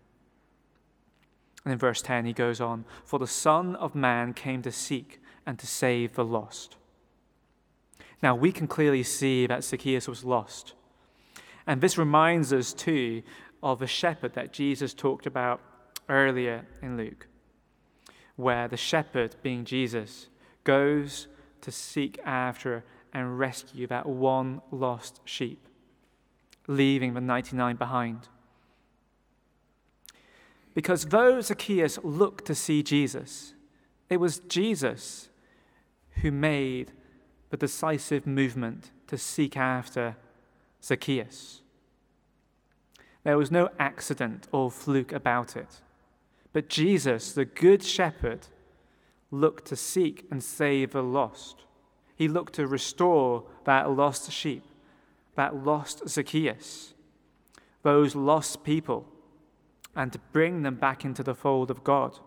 And 1.65 1.73
in 1.73 1.79
verse 1.79 2.01
10, 2.01 2.25
he 2.25 2.33
goes 2.33 2.61
on 2.61 2.85
For 3.03 3.19
the 3.19 3.27
Son 3.27 3.75
of 3.75 3.95
Man 3.95 4.33
came 4.33 4.61
to 4.61 4.71
seek 4.71 5.19
and 5.45 5.59
to 5.59 5.67
save 5.67 6.13
the 6.13 6.25
lost. 6.25 6.77
Now, 8.21 8.35
we 8.35 8.51
can 8.51 8.67
clearly 8.67 9.03
see 9.03 9.47
that 9.47 9.63
Zacchaeus 9.63 10.07
was 10.07 10.23
lost. 10.23 10.73
And 11.67 11.81
this 11.81 11.97
reminds 11.97 12.53
us, 12.53 12.73
too, 12.73 13.23
of 13.61 13.79
the 13.79 13.87
shepherd 13.87 14.33
that 14.33 14.53
Jesus 14.53 14.93
talked 14.93 15.25
about 15.25 15.61
earlier 16.09 16.65
in 16.81 16.97
Luke, 16.97 17.27
where 18.35 18.67
the 18.67 18.77
shepherd, 18.77 19.35
being 19.41 19.65
Jesus, 19.65 20.27
goes 20.63 21.27
to 21.61 21.71
seek 21.71 22.19
after 22.25 22.83
and 23.13 23.37
rescue 23.39 23.87
that 23.87 24.05
one 24.05 24.61
lost 24.71 25.21
sheep, 25.25 25.67
leaving 26.67 27.13
the 27.13 27.21
99 27.21 27.75
behind. 27.75 28.27
Because 30.73 31.05
though 31.05 31.39
Zacchaeus 31.39 31.99
looked 32.03 32.45
to 32.45 32.55
see 32.55 32.83
Jesus, 32.83 33.53
it 34.09 34.17
was 34.17 34.39
Jesus 34.39 35.29
who 36.21 36.31
made 36.31 36.91
the 37.49 37.57
decisive 37.57 38.25
movement 38.25 38.91
to 39.07 39.17
seek 39.17 39.55
after 39.57 40.15
Zacchaeus. 40.83 41.61
There 43.23 43.37
was 43.37 43.51
no 43.51 43.69
accident 43.79 44.47
or 44.51 44.69
fluke 44.69 45.11
about 45.11 45.55
it. 45.55 45.81
But 46.51 46.69
Jesus, 46.69 47.31
the 47.33 47.45
Good 47.45 47.83
Shepherd, 47.83 48.47
looked 49.31 49.65
to 49.65 49.75
seek 49.75 50.25
and 50.29 50.43
save 50.43 50.91
the 50.91 51.03
lost. 51.03 51.63
He 52.15 52.27
looked 52.27 52.53
to 52.53 52.67
restore 52.67 53.43
that 53.65 53.89
lost 53.89 54.31
sheep, 54.31 54.63
that 55.35 55.63
lost 55.63 56.07
Zacchaeus, 56.07 56.93
those 57.81 58.15
lost 58.15 58.63
people, 58.63 59.07
and 59.95 60.11
to 60.13 60.19
bring 60.31 60.61
them 60.61 60.75
back 60.75 61.03
into 61.03 61.23
the 61.23 61.35
fold 61.35 61.71
of 61.71 61.83
God. 61.83 62.19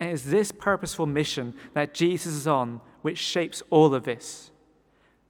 And 0.00 0.10
it's 0.10 0.24
this 0.24 0.52
purposeful 0.52 1.06
mission 1.06 1.54
that 1.74 1.94
Jesus 1.94 2.34
is 2.34 2.46
on 2.46 2.80
which 3.02 3.18
shapes 3.18 3.62
all 3.70 3.94
of 3.94 4.04
this. 4.04 4.50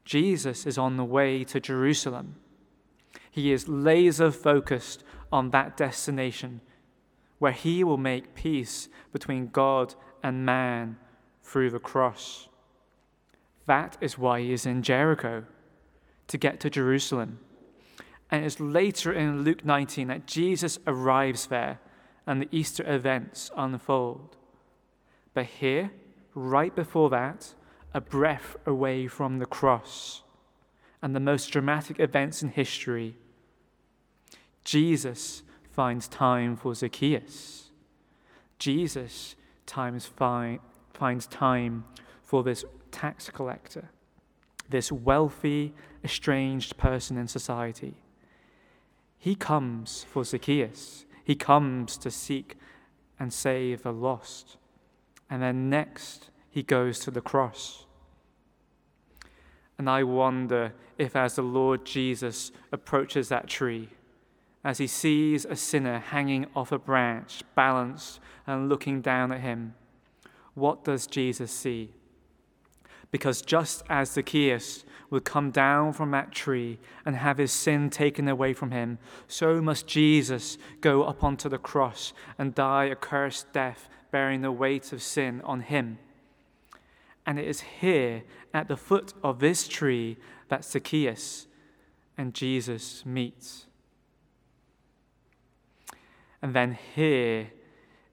Jesus 0.05 0.67
is 0.67 0.79
on 0.79 0.97
the 0.97 1.05
way 1.05 1.45
to 1.45 1.61
Jerusalem. 1.61 2.37
He 3.31 3.53
is 3.53 3.69
laser 3.69 4.31
focused 4.31 5.05
on 5.31 5.51
that 5.51 5.77
destination 5.77 6.61
where 7.39 7.53
he 7.53 7.85
will 7.85 7.99
make 7.99 8.35
peace 8.35 8.89
between 9.13 9.49
God 9.49 9.95
and 10.23 10.45
man 10.45 10.97
through 11.43 11.71
the 11.71 11.79
cross. 11.79 12.49
That 13.67 13.97
is 14.01 14.19
why 14.19 14.41
he 14.41 14.53
is 14.53 14.67
in 14.67 14.83
Jericho, 14.83 15.45
to 16.27 16.39
get 16.39 16.59
to 16.61 16.71
Jerusalem. 16.71 17.39
And 18.31 18.45
it's 18.45 18.61
later 18.61 19.13
in 19.13 19.45
Luke 19.45 19.65
19 19.65 20.09
that 20.09 20.27
Jesus 20.27 20.79
arrives 20.87 21.47
there 21.47 21.81
and 22.27 22.43
the 22.43 22.49
Easter 22.51 22.85
events 22.87 23.51
unfold. 23.57 24.37
But 25.39 25.47
here, 25.47 25.93
right 26.35 26.75
before 26.75 27.11
that, 27.11 27.55
a 27.95 28.01
breath 28.01 28.57
away 28.67 29.07
from 29.07 29.39
the 29.39 29.47
cross 29.47 30.23
and 31.01 31.15
the 31.15 31.21
most 31.21 31.53
dramatic 31.53 32.01
events 32.01 32.43
in 32.43 32.49
history, 32.49 33.15
Jesus 34.65 35.45
finds 35.71 36.09
time 36.09 36.57
for 36.57 36.75
Zacchaeus. 36.75 37.71
Jesus 38.59 39.37
times 39.65 40.07
fi- 40.07 40.59
finds 40.93 41.29
time 41.29 41.85
for 42.25 42.43
this 42.43 42.65
tax 42.91 43.31
collector, 43.31 43.91
this 44.69 44.91
wealthy, 44.91 45.73
estranged 46.03 46.77
person 46.79 47.17
in 47.17 47.29
society. 47.29 47.95
He 49.17 49.37
comes 49.37 50.05
for 50.11 50.25
Zacchaeus. 50.25 51.07
He 51.23 51.37
comes 51.37 51.97
to 51.99 52.11
seek 52.11 52.57
and 53.21 53.33
save 53.33 53.85
the 53.85 53.93
lost. 53.93 54.57
And 55.31 55.43
then 55.43 55.69
next, 55.69 56.31
he 56.51 56.63
goes 56.63 56.99
to 57.01 57.11
the 57.11 57.21
cross. 57.21 57.85
And 59.79 59.89
I 59.89 60.03
wonder 60.03 60.73
if, 60.97 61.15
as 61.15 61.37
the 61.37 61.43
Lord 61.43 61.85
Jesus 61.85 62.51
approaches 62.73 63.29
that 63.29 63.47
tree, 63.47 63.91
as 64.65 64.79
he 64.79 64.87
sees 64.87 65.45
a 65.45 65.55
sinner 65.55 66.01
hanging 66.01 66.47
off 66.57 66.73
a 66.73 66.79
branch, 66.79 67.43
balanced 67.55 68.19
and 68.47 68.69
looking 68.69 69.01
down 69.01 69.31
at 69.31 69.41
him, 69.41 69.75
what 70.55 70.83
does 70.83 71.07
Jesus 71.07 71.53
see? 71.53 71.93
Because 73.11 73.41
just 73.41 73.83
as 73.89 74.11
Zacchaeus 74.11 74.85
would 75.11 75.25
come 75.25 75.51
down 75.51 75.93
from 75.93 76.11
that 76.11 76.33
tree 76.33 76.79
and 77.07 77.17
have 77.17 77.39
his 77.39 77.53
sin 77.53 77.89
taken 77.89 78.29
away 78.29 78.53
from 78.53 78.73
him, 78.73 78.99
so 79.27 79.63
must 79.63 79.87
Jesus 79.87 80.59
go 80.81 81.05
up 81.05 81.25
onto 81.25 81.49
the 81.49 81.59
cross 81.59 82.13
and 82.37 82.55
die 82.55 82.87
a 82.87 82.97
cursed 82.97 83.53
death, 83.53 83.89
bearing 84.11 84.43
the 84.43 84.53
weight 84.53 84.93
of 84.93 85.03
sin 85.03 85.41
on 85.45 85.61
him. 85.61 85.99
And 87.27 87.39
it 87.39 87.47
is 87.47 87.61
here 87.61 88.23
at 88.55 88.69
the 88.69 88.77
foot 88.77 89.13
of 89.23 89.39
this 89.39 89.69
tree 89.69 90.17
that 90.49 90.65
Zacchaeus 90.65 91.47
and 92.17 92.35
Jesus 92.35 93.05
meet. 93.05 93.67
And 96.41 96.55
then 96.55 96.79
here, 96.95 97.51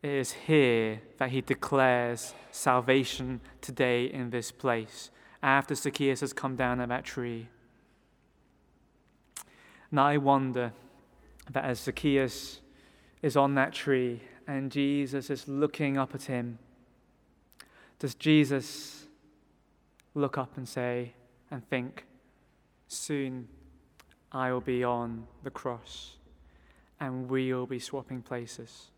it 0.02 0.10
is 0.10 0.32
here 0.34 1.02
that 1.18 1.30
he 1.30 1.42
declares 1.42 2.34
salvation 2.52 3.42
today 3.62 4.06
in 4.06 4.32
this 4.32 4.52
place, 4.52 5.12
after 5.42 5.76
Zacchaeus 5.76 6.22
has 6.22 6.34
come 6.34 6.56
down 6.56 6.82
at 6.82 6.90
that 6.90 7.06
tree. 7.06 7.48
And 9.92 10.00
I 10.00 10.18
wonder 10.18 10.74
that 11.52 11.64
as 11.64 11.80
Zacchaeus 11.80 12.62
is 13.22 13.38
on 13.38 13.56
that 13.56 13.74
tree 13.74 14.22
and 14.48 14.72
Jesus 14.72 15.30
is 15.30 15.48
looking 15.48 15.98
up 15.98 16.14
at 16.14 16.24
him, 16.24 16.60
does 18.00 18.16
Jesus 18.16 19.06
look 20.14 20.38
up 20.38 20.58
and 20.58 20.68
say 20.68 21.14
and 21.50 21.68
think, 21.70 22.06
Soon 22.88 23.48
I 24.32 24.52
will 24.52 24.62
be 24.62 24.84
on 24.84 25.26
the 25.44 25.50
cross? 25.50 26.16
and 27.00 27.30
we'll 27.30 27.66
be 27.66 27.80
swapping 27.80 28.22
places. 28.22 28.90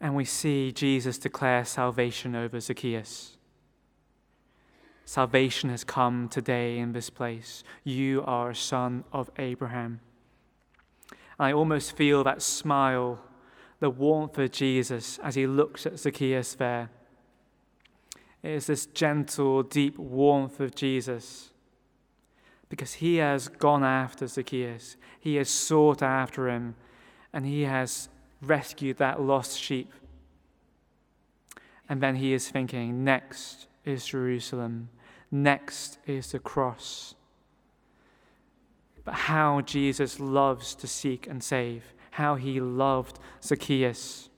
And 0.00 0.14
we 0.14 0.24
see 0.24 0.72
Jesus 0.72 1.18
declare 1.18 1.64
salvation 1.64 2.34
over 2.34 2.60
Zacchaeus. 2.60 3.36
Salvation 5.04 5.70
has 5.70 5.84
come 5.84 6.28
today 6.28 6.78
in 6.78 6.92
this 6.92 7.10
place. 7.10 7.62
You 7.84 8.22
are 8.26 8.50
a 8.50 8.56
son 8.56 9.04
of 9.12 9.30
Abraham. 9.38 10.00
I 11.38 11.52
almost 11.52 11.96
feel 11.96 12.24
that 12.24 12.42
smile, 12.42 13.20
the 13.80 13.90
warmth 13.90 14.38
of 14.38 14.52
Jesus 14.52 15.18
as 15.22 15.34
he 15.34 15.46
looks 15.46 15.86
at 15.86 15.98
Zacchaeus 15.98 16.54
there. 16.54 16.90
It 18.42 18.52
is 18.52 18.66
this 18.66 18.86
gentle, 18.86 19.62
deep 19.62 19.98
warmth 19.98 20.60
of 20.60 20.74
Jesus 20.74 21.50
because 22.68 22.94
he 22.94 23.16
has 23.16 23.48
gone 23.48 23.84
after 23.84 24.26
Zacchaeus. 24.26 24.96
He 25.20 25.36
has 25.36 25.48
sought 25.48 26.02
after 26.02 26.48
him 26.48 26.74
and 27.32 27.44
he 27.44 27.62
has 27.62 28.08
rescued 28.40 28.98
that 28.98 29.20
lost 29.20 29.60
sheep. 29.60 29.92
And 31.88 32.00
then 32.00 32.16
he 32.16 32.32
is 32.32 32.48
thinking, 32.48 33.04
next 33.04 33.66
is 33.84 34.06
Jerusalem, 34.06 34.88
next 35.30 35.98
is 36.06 36.32
the 36.32 36.38
cross. 36.38 37.14
But 39.06 39.14
how 39.14 39.60
Jesus 39.60 40.18
loves 40.18 40.74
to 40.74 40.88
seek 40.88 41.28
and 41.28 41.42
save, 41.42 41.94
how 42.10 42.34
he 42.34 42.60
loved 42.60 43.20
Zacchaeus, 43.40 44.28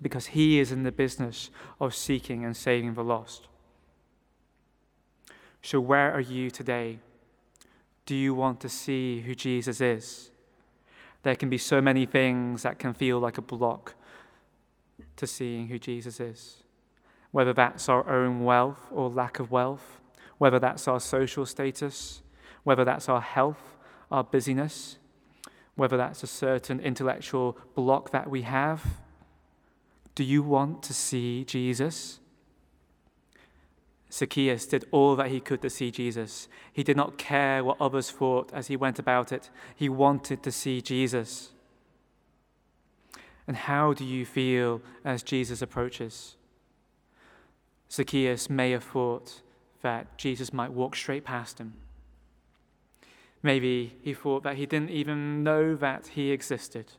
because 0.00 0.28
he 0.28 0.58
is 0.58 0.72
in 0.72 0.84
the 0.84 0.90
business 0.90 1.50
of 1.78 1.94
seeking 1.94 2.46
and 2.46 2.56
saving 2.56 2.94
the 2.94 3.04
lost. 3.04 3.46
So, 5.60 5.80
where 5.80 6.10
are 6.12 6.20
you 6.20 6.50
today? 6.50 6.98
Do 8.06 8.14
you 8.14 8.32
want 8.32 8.60
to 8.60 8.70
see 8.70 9.20
who 9.20 9.34
Jesus 9.34 9.82
is? 9.82 10.30
There 11.22 11.36
can 11.36 11.50
be 11.50 11.58
so 11.58 11.82
many 11.82 12.06
things 12.06 12.62
that 12.62 12.78
can 12.78 12.94
feel 12.94 13.18
like 13.18 13.36
a 13.36 13.42
block 13.42 13.94
to 15.16 15.26
seeing 15.26 15.68
who 15.68 15.78
Jesus 15.78 16.20
is. 16.20 16.62
Whether 17.32 17.52
that's 17.52 17.86
our 17.90 18.08
own 18.08 18.44
wealth 18.44 18.86
or 18.90 19.10
lack 19.10 19.38
of 19.38 19.50
wealth, 19.50 20.00
whether 20.38 20.58
that's 20.58 20.88
our 20.88 21.00
social 21.00 21.44
status, 21.44 22.22
whether 22.68 22.84
that's 22.84 23.08
our 23.08 23.22
health, 23.22 23.78
our 24.10 24.22
busyness, 24.22 24.98
whether 25.74 25.96
that's 25.96 26.22
a 26.22 26.26
certain 26.26 26.78
intellectual 26.80 27.56
block 27.74 28.10
that 28.10 28.28
we 28.28 28.42
have. 28.42 28.84
Do 30.14 30.22
you 30.22 30.42
want 30.42 30.82
to 30.82 30.92
see 30.92 31.44
Jesus? 31.44 32.20
Zacchaeus 34.12 34.66
did 34.66 34.84
all 34.90 35.16
that 35.16 35.28
he 35.30 35.40
could 35.40 35.62
to 35.62 35.70
see 35.70 35.90
Jesus. 35.90 36.46
He 36.70 36.82
did 36.82 36.94
not 36.94 37.16
care 37.16 37.64
what 37.64 37.80
others 37.80 38.10
thought 38.10 38.52
as 38.52 38.66
he 38.66 38.76
went 38.76 38.98
about 38.98 39.32
it. 39.32 39.48
He 39.74 39.88
wanted 39.88 40.42
to 40.42 40.52
see 40.52 40.82
Jesus. 40.82 41.52
And 43.46 43.56
how 43.56 43.94
do 43.94 44.04
you 44.04 44.26
feel 44.26 44.82
as 45.06 45.22
Jesus 45.22 45.62
approaches? 45.62 46.36
Zacchaeus 47.90 48.50
may 48.50 48.72
have 48.72 48.84
thought 48.84 49.40
that 49.80 50.18
Jesus 50.18 50.52
might 50.52 50.72
walk 50.72 50.96
straight 50.96 51.24
past 51.24 51.58
him. 51.58 51.72
Maybe 53.42 53.96
he 54.02 54.14
thought 54.14 54.42
that 54.42 54.56
he 54.56 54.66
didn't 54.66 54.90
even 54.90 55.42
know 55.42 55.74
that 55.76 56.08
he 56.08 56.32
existed. 56.32 56.92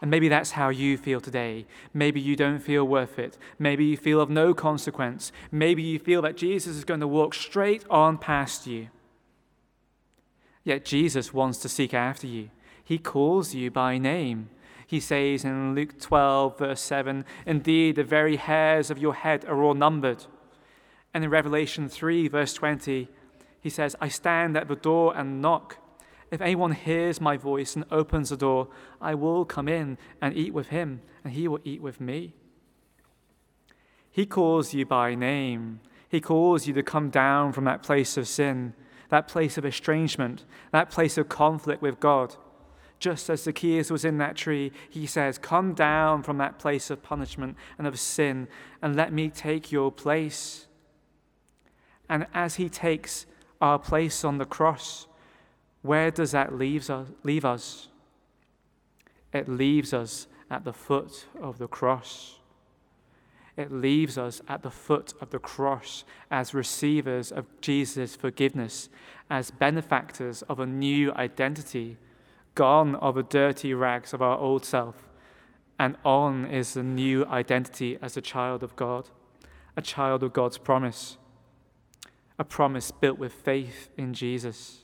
And 0.00 0.10
maybe 0.10 0.28
that's 0.28 0.52
how 0.52 0.68
you 0.68 0.98
feel 0.98 1.20
today. 1.20 1.66
Maybe 1.94 2.20
you 2.20 2.36
don't 2.36 2.58
feel 2.58 2.84
worth 2.84 3.18
it. 3.18 3.38
Maybe 3.58 3.84
you 3.84 3.96
feel 3.96 4.20
of 4.20 4.28
no 4.28 4.52
consequence. 4.52 5.32
Maybe 5.50 5.82
you 5.82 5.98
feel 5.98 6.22
that 6.22 6.36
Jesus 6.36 6.76
is 6.76 6.84
going 6.84 7.00
to 7.00 7.08
walk 7.08 7.34
straight 7.34 7.84
on 7.88 8.18
past 8.18 8.66
you. 8.66 8.88
Yet 10.64 10.84
Jesus 10.84 11.32
wants 11.32 11.58
to 11.58 11.68
seek 11.68 11.94
after 11.94 12.26
you. 12.26 12.50
He 12.84 12.98
calls 12.98 13.54
you 13.54 13.70
by 13.70 13.98
name. 13.98 14.50
He 14.86 15.00
says 15.00 15.44
in 15.44 15.74
Luke 15.74 15.98
12, 15.98 16.58
verse 16.58 16.80
7, 16.80 17.24
Indeed, 17.44 17.96
the 17.96 18.04
very 18.04 18.36
hairs 18.36 18.90
of 18.90 18.98
your 18.98 19.14
head 19.14 19.44
are 19.46 19.62
all 19.62 19.74
numbered. 19.74 20.26
And 21.12 21.24
in 21.24 21.30
Revelation 21.30 21.88
3, 21.88 22.28
verse 22.28 22.52
20, 22.52 23.08
he 23.66 23.70
says, 23.70 23.96
I 24.00 24.06
stand 24.06 24.56
at 24.56 24.68
the 24.68 24.76
door 24.76 25.12
and 25.16 25.42
knock. 25.42 25.78
If 26.30 26.40
anyone 26.40 26.70
hears 26.70 27.20
my 27.20 27.36
voice 27.36 27.74
and 27.74 27.84
opens 27.90 28.28
the 28.28 28.36
door, 28.36 28.68
I 29.00 29.16
will 29.16 29.44
come 29.44 29.66
in 29.66 29.98
and 30.22 30.36
eat 30.36 30.54
with 30.54 30.68
him, 30.68 31.02
and 31.24 31.32
he 31.32 31.48
will 31.48 31.58
eat 31.64 31.82
with 31.82 32.00
me. 32.00 32.34
He 34.08 34.24
calls 34.24 34.72
you 34.72 34.86
by 34.86 35.16
name. 35.16 35.80
He 36.08 36.20
calls 36.20 36.68
you 36.68 36.74
to 36.74 36.82
come 36.84 37.10
down 37.10 37.52
from 37.52 37.64
that 37.64 37.82
place 37.82 38.16
of 38.16 38.28
sin, 38.28 38.72
that 39.08 39.26
place 39.26 39.58
of 39.58 39.64
estrangement, 39.66 40.44
that 40.70 40.88
place 40.88 41.18
of 41.18 41.28
conflict 41.28 41.82
with 41.82 41.98
God. 41.98 42.36
Just 43.00 43.28
as 43.28 43.42
Zacchaeus 43.42 43.90
was 43.90 44.04
in 44.04 44.18
that 44.18 44.36
tree, 44.36 44.70
he 44.88 45.06
says, 45.06 45.38
Come 45.38 45.74
down 45.74 46.22
from 46.22 46.38
that 46.38 46.60
place 46.60 46.88
of 46.88 47.02
punishment 47.02 47.56
and 47.78 47.88
of 47.88 47.98
sin, 47.98 48.46
and 48.80 48.94
let 48.94 49.12
me 49.12 49.28
take 49.28 49.72
your 49.72 49.90
place. 49.90 50.68
And 52.08 52.28
as 52.32 52.54
he 52.54 52.68
takes 52.68 53.26
our 53.60 53.78
place 53.78 54.24
on 54.24 54.38
the 54.38 54.44
cross, 54.44 55.06
where 55.82 56.10
does 56.10 56.32
that 56.32 56.54
leave 56.54 56.90
us? 57.44 57.88
It 59.32 59.48
leaves 59.48 59.94
us 59.94 60.26
at 60.50 60.64
the 60.64 60.72
foot 60.72 61.26
of 61.40 61.58
the 61.58 61.68
cross. 61.68 62.38
It 63.56 63.72
leaves 63.72 64.18
us 64.18 64.42
at 64.48 64.62
the 64.62 64.70
foot 64.70 65.14
of 65.20 65.30
the 65.30 65.38
cross 65.38 66.04
as 66.30 66.52
receivers 66.52 67.32
of 67.32 67.46
Jesus' 67.60 68.14
forgiveness, 68.14 68.88
as 69.30 69.50
benefactors 69.50 70.42
of 70.42 70.60
a 70.60 70.66
new 70.66 71.12
identity, 71.12 71.96
gone 72.54 72.94
are 72.96 73.12
the 73.12 73.22
dirty 73.22 73.72
rags 73.72 74.12
of 74.12 74.20
our 74.20 74.38
old 74.38 74.64
self, 74.64 75.08
and 75.78 75.96
on 76.04 76.46
is 76.46 76.74
the 76.74 76.82
new 76.82 77.24
identity 77.26 77.98
as 78.02 78.16
a 78.16 78.22
child 78.22 78.62
of 78.62 78.76
God, 78.76 79.08
a 79.76 79.82
child 79.82 80.22
of 80.22 80.32
God's 80.32 80.58
promise 80.58 81.16
a 82.38 82.44
promise 82.44 82.90
built 82.90 83.18
with 83.18 83.32
faith 83.32 83.88
in 83.96 84.12
Jesus. 84.14 84.82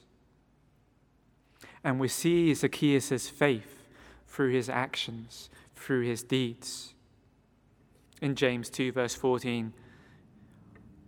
And 1.85 1.99
we 1.99 2.09
see 2.09 2.55
Zacchaeus' 2.55 3.29
faith 3.29 3.89
through 4.27 4.53
his 4.53 4.69
actions, 4.69 5.51
through 5.75 6.03
his 6.03 6.23
deeds. 6.23 6.95
In 8.21 8.35
James 8.35 8.71
2, 8.71 8.93
verse 8.93 9.15
14, 9.15 9.73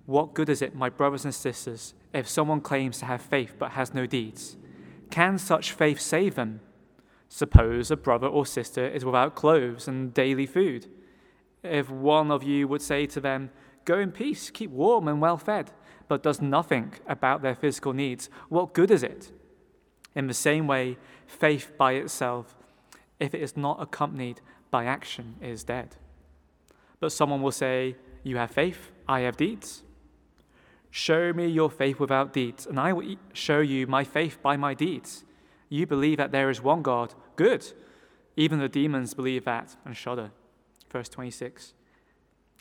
what 0.07 0.35
good 0.35 0.49
is 0.49 0.61
it, 0.61 0.75
my 0.75 0.91
brothers 0.91 1.25
and 1.25 1.35
sisters, 1.35 1.95
if 2.13 2.29
someone 2.29 2.61
claims 2.61 2.99
to 2.99 3.07
have 3.07 3.23
faith 3.23 3.55
but 3.59 3.73
has 3.73 3.95
no 3.95 4.05
deeds? 4.05 4.57
Can 5.11 5.39
such 5.39 5.73
faith 5.73 6.01
save 6.01 6.35
them? 6.35 6.61
Suppose 7.29 7.91
a 7.91 7.97
brother 7.97 8.27
or 8.27 8.45
sister 8.45 8.87
is 8.87 9.05
without 9.05 9.35
clothes 9.35 9.89
and 9.89 10.13
daily 10.13 10.47
food. 10.47 10.87
If 11.63 11.89
one 11.89 12.31
of 12.31 12.43
you 12.43 12.69
would 12.69 12.83
say 12.83 13.07
to 13.07 13.21
them, 13.21 13.51
Go 13.85 13.99
in 13.99 14.13
peace, 14.13 14.51
keep 14.51 14.71
warm 14.71 15.09
and 15.09 15.21
well 15.21 15.37
fed, 15.37 15.71
but 16.08 16.23
does 16.23 16.40
nothing 16.40 16.94
about 17.06 17.42
their 17.42 17.54
physical 17.54 17.92
needs, 17.92 18.28
what 18.49 18.75
good 18.75 18.90
is 18.90 19.02
it? 19.02 19.32
In 20.14 20.26
the 20.26 20.34
same 20.34 20.66
way, 20.66 20.96
faith 21.26 21.73
by 21.76 21.92
itself, 21.92 22.56
if 23.18 23.34
it 23.34 23.42
is 23.42 23.56
not 23.56 23.82
accompanied 23.82 24.40
by 24.70 24.84
action, 24.84 25.37
is 25.40 25.64
dead. 25.64 25.96
But 27.00 27.12
someone 27.12 27.43
will 27.43 27.52
say, 27.52 27.97
You 28.23 28.36
have 28.36 28.50
faith, 28.50 28.93
I 29.08 29.21
have 29.21 29.36
deeds. 29.36 29.82
Show 30.90 31.32
me 31.32 31.49
your 31.49 31.71
faith 31.71 31.99
without 31.99 32.32
deeds, 32.32 32.67
and 32.67 32.78
I 32.78 32.93
will 32.93 33.17
show 33.32 33.60
you 33.60 33.86
my 33.86 34.04
faith 34.04 34.40
by 34.40 34.56
my 34.56 34.75
deeds. 34.75 35.25
You 35.69 35.86
believe 35.86 36.19
that 36.19 36.30
there 36.30 36.50
is 36.50 36.62
one 36.62 36.82
God. 36.82 37.14
Good. 37.34 37.73
Even 38.36 38.60
the 38.60 38.69
demons 38.69 39.14
believe 39.14 39.45
that 39.45 39.76
and 39.84 39.97
shudder. 39.97 40.30
Verse 40.90 41.08
26. 41.08 41.75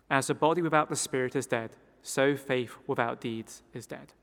As 0.09 0.29
a 0.29 0.33
body 0.33 0.61
without 0.61 0.89
the 0.89 0.95
spirit 0.95 1.35
is 1.35 1.45
dead, 1.45 1.75
so 2.03 2.35
faith 2.35 2.75
without 2.85 3.21
deeds 3.21 3.63
is 3.73 3.87
dead. 3.87 4.13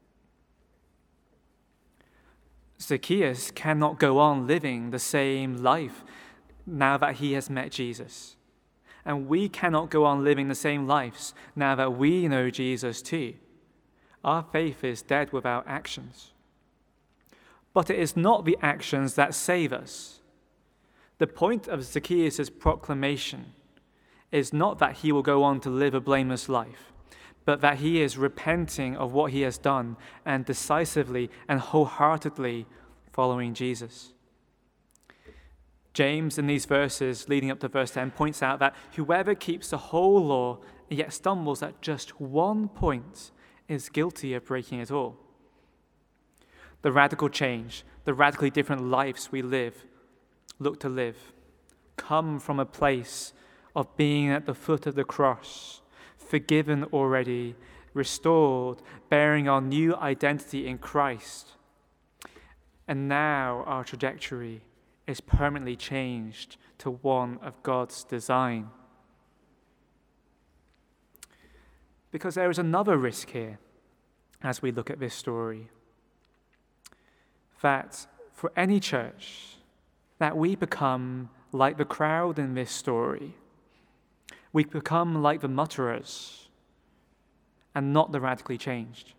Zacchaeus 2.81 3.51
cannot 3.51 3.99
go 3.99 4.19
on 4.19 4.47
living 4.47 4.91
the 4.91 4.99
same 4.99 5.57
life 5.57 6.05
now 6.67 6.97
that 6.99 7.17
he 7.17 7.33
has 7.33 7.51
met 7.51 7.73
Jesus. 7.73 8.37
And 9.05 9.29
we 9.29 9.49
cannot 9.49 9.91
go 9.91 10.05
on 10.05 10.23
living 10.23 10.49
the 10.49 10.55
same 10.55 10.87
lives 10.87 11.35
now 11.57 11.75
that 11.75 11.97
we 11.97 12.29
know 12.29 12.51
Jesus 12.51 13.03
too. 13.03 13.35
Our 14.23 14.45
faith 14.53 14.85
is 14.85 15.03
dead 15.03 15.33
without 15.33 15.65
actions. 15.67 16.33
But 17.73 17.89
it 17.89 17.99
is 17.99 18.17
not 18.17 18.45
the 18.45 18.59
actions 18.61 19.15
that 19.15 19.35
save 19.35 19.73
us. 19.73 20.21
The 21.19 21.27
point 21.27 21.67
of 21.67 21.85
Zacchaeus' 21.85 22.51
proclamation 22.51 23.53
is 24.31 24.53
not 24.53 24.79
that 24.79 24.99
he 24.99 25.13
will 25.13 25.23
go 25.23 25.43
on 25.43 25.61
to 25.61 25.71
live 25.71 25.95
a 25.95 26.01
blameless 26.01 26.49
life 26.49 26.90
but 27.51 27.63
that 27.63 27.79
he 27.79 28.01
is 28.01 28.17
repenting 28.17 28.97
of 28.97 29.13
what 29.13 29.33
he 29.33 29.41
has 29.41 29.59
done 29.59 29.97
and 30.25 30.45
decisively 30.45 31.29
and 31.49 31.59
wholeheartedly 31.59 32.65
following 33.13 33.55
Jesus. 33.55 34.13
James, 35.93 36.39
in 36.39 36.47
these 36.47 36.65
verses 36.65 37.29
leading 37.29 37.51
up 37.51 37.59
to 37.59 37.67
verse 37.67 37.91
10, 37.91 38.13
points 38.13 38.41
out 38.41 38.61
that 38.61 38.77
whoever 38.95 39.35
keeps 39.35 39.71
the 39.71 39.79
whole 39.79 40.25
law 40.25 40.61
and 40.89 40.97
yet 41.01 41.13
stumbles 41.13 41.61
at 41.61 41.83
just 41.83 42.21
one 42.21 42.69
point 42.69 43.33
is 43.67 43.89
guilty 43.89 44.33
of 44.33 44.45
breaking 44.45 44.79
it 44.79 44.93
all. 44.93 45.17
The 46.83 46.93
radical 46.93 47.29
change, 47.29 47.85
the 48.05 48.15
radically 48.15 48.51
different 48.51 48.85
lives 48.85 49.33
we 49.33 49.43
live, 49.43 49.85
look 50.61 50.79
to 50.79 50.89
live, 50.89 51.17
come 51.97 52.39
from 52.39 52.61
a 52.61 52.65
place 52.65 53.33
of 53.75 53.97
being 53.97 54.29
at 54.31 54.47
the 54.47 54.55
foot 54.55 54.87
of 54.87 54.95
the 54.95 55.03
cross 55.03 55.81
forgiven 56.31 56.85
already, 56.93 57.57
restored, 57.93 58.79
bearing 59.09 59.49
our 59.49 59.61
new 59.61 59.97
identity 59.97 60.69
in 60.69 60.79
Christ. 60.79 61.57
And 62.87 63.09
now 63.09 63.65
our 63.67 63.83
trajectory 63.83 64.63
is 65.09 65.21
permanently 65.21 65.75
changed 65.75 66.57
to 66.79 66.91
one 66.91 67.41
of 67.43 67.61
God's 67.65 68.05
design. 68.05 68.71
Because 72.13 72.37
there 72.37 72.51
is 72.51 72.59
another 72.61 72.97
risk 72.97 73.31
here 73.31 73.59
as 74.41 74.63
we 74.63 74.71
look 74.71 74.89
at 74.89 75.01
this 75.01 75.15
story 75.15 75.69
that 77.61 78.07
for 78.33 78.53
any 78.57 78.79
church, 78.79 79.57
that 80.19 80.37
we 80.37 80.55
become 80.55 81.29
like 81.53 81.77
the 81.77 81.85
crowd 81.85 82.39
in 82.39 82.55
this 82.55 82.71
story 82.71 83.35
we 84.53 84.65
become 84.65 85.23
like 85.23 85.41
the 85.41 85.49
mutterers 85.49 86.49
and 87.75 87.93
not 87.93 88.13
the 88.13 88.21
radically 88.21 88.59
changed. 88.59 89.15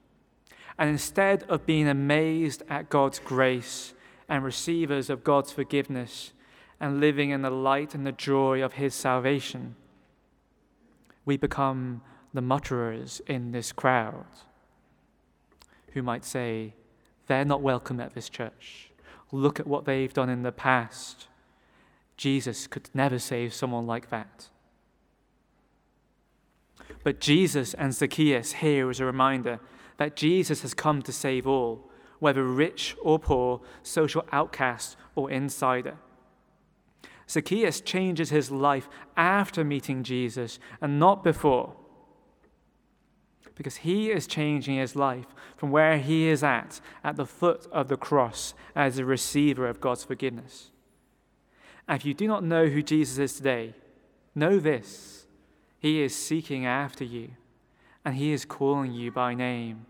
And 0.77 0.89
instead 0.89 1.43
of 1.43 1.65
being 1.65 1.87
amazed 1.87 2.63
at 2.69 2.89
God's 2.89 3.19
grace 3.19 3.93
and 4.27 4.43
receivers 4.43 5.09
of 5.09 5.23
God's 5.23 5.51
forgiveness 5.51 6.33
and 6.79 6.99
living 6.99 7.29
in 7.29 7.41
the 7.41 7.49
light 7.49 7.93
and 7.93 8.05
the 8.05 8.11
joy 8.11 8.63
of 8.63 8.73
His 8.73 8.95
salvation, 8.95 9.75
we 11.25 11.37
become 11.37 12.01
the 12.33 12.41
mutterers 12.41 13.21
in 13.27 13.51
this 13.51 13.71
crowd 13.71 14.25
who 15.93 16.01
might 16.01 16.25
say, 16.25 16.73
They're 17.27 17.45
not 17.45 17.61
welcome 17.61 17.99
at 17.99 18.13
this 18.13 18.29
church. 18.29 18.91
Look 19.31 19.59
at 19.59 19.67
what 19.67 19.85
they've 19.85 20.13
done 20.13 20.29
in 20.29 20.43
the 20.43 20.51
past. 20.51 21.27
Jesus 22.17 22.67
could 22.67 22.89
never 22.93 23.19
save 23.19 23.53
someone 23.53 23.87
like 23.87 24.09
that. 24.09 24.49
But 27.03 27.19
Jesus 27.19 27.73
and 27.73 27.93
Zacchaeus 27.93 28.53
here 28.53 28.89
is 28.89 28.99
a 28.99 29.05
reminder 29.05 29.59
that 29.97 30.15
Jesus 30.15 30.61
has 30.61 30.73
come 30.73 31.01
to 31.03 31.11
save 31.11 31.47
all, 31.47 31.89
whether 32.19 32.43
rich 32.43 32.95
or 33.01 33.19
poor, 33.19 33.61
social 33.83 34.25
outcast 34.31 34.97
or 35.15 35.29
insider. 35.29 35.97
Zacchaeus 37.29 37.81
changes 37.81 38.29
his 38.29 38.51
life 38.51 38.89
after 39.15 39.63
meeting 39.63 40.03
Jesus 40.03 40.59
and 40.81 40.99
not 40.99 41.23
before. 41.23 41.75
Because 43.55 43.77
he 43.77 44.11
is 44.11 44.27
changing 44.27 44.77
his 44.77 44.95
life 44.95 45.27
from 45.55 45.71
where 45.71 45.97
he 45.97 46.27
is 46.27 46.43
at, 46.43 46.81
at 47.03 47.15
the 47.15 47.25
foot 47.25 47.67
of 47.71 47.87
the 47.87 47.97
cross, 47.97 48.53
as 48.75 48.97
a 48.97 49.05
receiver 49.05 49.67
of 49.67 49.79
God's 49.79 50.03
forgiveness. 50.03 50.71
And 51.87 51.99
if 51.99 52.05
you 52.05 52.13
do 52.13 52.27
not 52.27 52.43
know 52.43 52.67
who 52.67 52.81
Jesus 52.81 53.17
is 53.17 53.33
today, 53.33 53.75
know 54.33 54.59
this 54.59 55.20
he 55.81 56.03
is 56.03 56.15
seeking 56.15 56.63
after 56.63 57.03
you, 57.03 57.31
and 58.05 58.15
He 58.15 58.31
is 58.33 58.45
calling 58.45 58.93
you 58.93 59.11
by 59.11 59.33
name. 59.33 59.87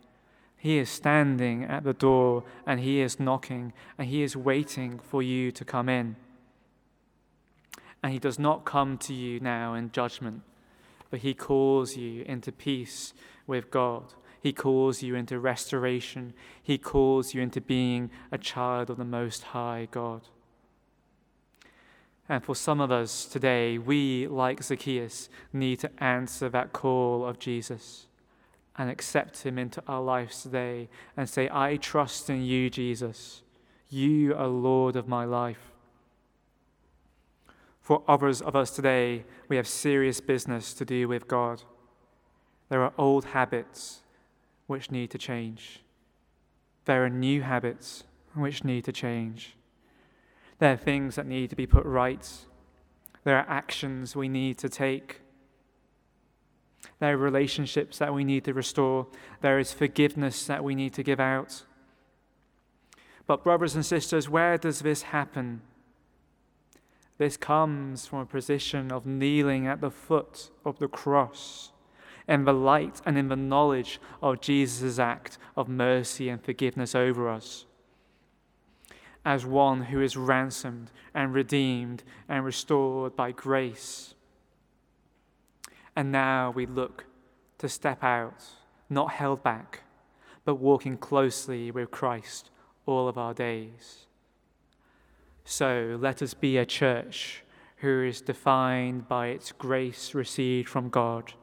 He 0.56 0.78
is 0.78 0.90
standing 0.90 1.66
at 1.66 1.84
the 1.84 1.94
door 1.94 2.46
and 2.66 2.80
He 2.80 3.02
is 3.02 3.20
knocking 3.20 3.74
and 3.98 4.08
He 4.08 4.24
is 4.24 4.38
waiting 4.38 5.00
for 5.00 5.22
you 5.22 5.52
to 5.52 5.66
come 5.66 5.90
in. 5.90 6.16
And 8.02 8.14
He 8.14 8.20
does 8.20 8.40
not 8.40 8.64
come 8.64 8.98
to 9.00 9.14
you 9.14 9.42
now 9.42 9.74
in 9.74 9.92
judgment, 9.92 10.44
but 11.10 11.20
He 11.20 11.34
calls 11.34 11.98
you 11.98 12.24
into 12.24 12.54
peace 12.54 13.14
with 13.46 13.70
God. 13.70 14.14
He 14.40 14.54
calls 14.54 15.04
you 15.04 15.16
into 15.16 15.40
restoration. 15.40 16.34
He 16.64 16.78
calls 16.78 17.34
you 17.34 17.42
into 17.42 17.60
being 17.60 18.12
a 18.32 18.38
child 18.38 18.90
of 18.90 18.98
the 18.98 19.04
Most 19.04 19.44
High 19.44 19.90
God. 19.92 20.22
And 22.32 22.42
for 22.42 22.56
some 22.56 22.80
of 22.80 22.94
us 22.94 23.26
today, 23.26 23.78
we, 23.78 24.26
like 24.26 24.64
Zacchaeus, 24.64 25.28
need 25.52 25.80
to 25.80 25.92
answer 26.02 26.48
that 26.48 26.72
call 26.72 27.26
of 27.26 27.40
Jesus 27.40 28.08
and 28.78 28.90
accept 28.90 29.44
Him 29.44 29.58
into 29.58 29.84
our 29.86 30.02
lives 30.02 30.42
today 30.42 30.88
and 31.18 31.28
say, 31.28 31.50
I 31.52 31.76
trust 31.76 32.30
in 32.30 32.46
you, 32.46 32.70
Jesus. 32.70 33.42
You 33.90 34.34
are 34.34 34.48
Lord 34.48 34.96
of 34.96 35.10
my 35.10 35.26
life. 35.26 35.74
For 37.82 38.02
others 38.08 38.42
of 38.42 38.56
us 38.56 38.72
today, 38.72 39.26
we 39.50 39.58
have 39.58 39.68
serious 39.68 40.22
business 40.22 40.74
to 40.76 40.86
do 40.86 41.10
with 41.10 41.28
God. 41.28 41.64
There 42.70 42.82
are 42.82 42.94
old 42.98 43.26
habits 43.26 44.04
which 44.68 44.90
need 44.90 45.12
to 45.12 45.18
change. 45.18 45.82
There 46.86 47.04
are 47.04 47.10
new 47.10 47.42
habits 47.42 48.06
which 48.36 48.64
need 48.64 48.86
to 48.86 48.94
change. 48.94 49.58
There 50.62 50.74
are 50.74 50.78
things 50.78 51.16
that 51.16 51.26
need 51.26 51.50
to 51.50 51.56
be 51.56 51.66
put 51.66 51.88
right. 51.88 52.30
There 53.24 53.36
are 53.36 53.50
actions 53.50 54.16
we 54.16 54.30
need 54.30 54.60
to 54.60 54.70
take. 54.70 55.22
There 57.00 57.16
are 57.16 57.18
relationships 57.18 57.98
that 57.98 58.14
we 58.14 58.24
need 58.24 58.46
to 58.46 58.54
restore. 58.54 59.08
There 59.42 59.58
is 59.58 59.74
forgiveness 59.74 60.46
that 60.46 60.64
we 60.64 60.76
need 60.76 60.94
to 60.94 61.02
give 61.02 61.20
out. 61.20 61.64
But, 63.26 63.44
brothers 63.44 63.74
and 63.74 63.84
sisters, 63.84 64.30
where 64.30 64.56
does 64.56 64.82
this 64.82 65.02
happen? 65.02 65.64
This 67.18 67.38
comes 67.38 68.06
from 68.06 68.20
a 68.20 68.26
position 68.28 68.92
of 68.92 69.08
kneeling 69.08 69.66
at 69.66 69.82
the 69.82 69.90
foot 69.90 70.52
of 70.64 70.78
the 70.78 70.88
cross 70.88 71.72
in 72.28 72.46
the 72.46 72.54
light 72.54 73.02
and 73.04 73.18
in 73.18 73.30
the 73.30 73.36
knowledge 73.36 74.00
of 74.22 74.42
Jesus' 74.42 75.00
act 75.00 75.40
of 75.58 75.68
mercy 75.68 76.30
and 76.30 76.40
forgiveness 76.40 76.94
over 76.94 77.28
us. 77.28 77.66
As 79.24 79.46
one 79.46 79.84
who 79.84 80.02
is 80.02 80.18
ransomed 80.18 80.92
and 81.14 81.34
redeemed 81.34 82.04
and 82.28 82.44
restored 82.44 83.16
by 83.16 83.32
grace. 83.32 84.16
And 85.96 86.12
now 86.12 86.52
we 86.52 86.66
look 86.66 87.06
to 87.60 87.70
step 87.70 88.04
out, 88.04 88.44
not 88.90 89.12
held 89.12 89.44
back, 89.44 89.82
but 90.46 90.56
walking 90.56 90.98
closely 90.98 91.70
with 91.70 91.92
Christ 91.92 92.50
all 92.86 93.08
of 93.08 93.18
our 93.18 93.34
days. 93.34 94.08
So 95.44 95.98
let 96.00 96.22
us 96.22 96.34
be 96.34 96.58
a 96.58 96.66
church 96.66 97.44
who 97.78 98.04
is 98.04 98.22
defined 98.22 99.08
by 99.08 99.28
its 99.28 99.52
grace 99.52 100.14
received 100.14 100.70
from 100.70 100.90
God, 100.90 101.34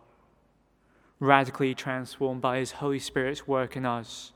radically 1.21 1.75
transformed 1.75 2.41
by 2.41 2.59
His 2.59 2.73
Holy 2.73 3.01
Spirit's 3.01 3.47
work 3.47 3.77
in 3.77 3.85
us, 3.85 4.33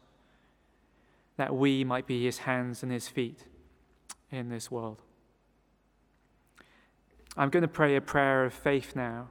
that 1.42 1.56
we 1.56 1.82
might 1.82 2.06
be 2.06 2.24
His 2.24 2.38
hands 2.38 2.84
and 2.84 2.92
His 2.92 3.08
feet 3.08 3.46
in 4.30 4.48
this 4.48 4.70
world. 4.70 5.02
I'm 7.36 7.50
going 7.50 7.62
to 7.62 7.74
pray 7.80 7.96
a 7.96 8.00
prayer 8.00 8.44
of 8.44 8.54
faith 8.54 8.94
now. 8.94 9.26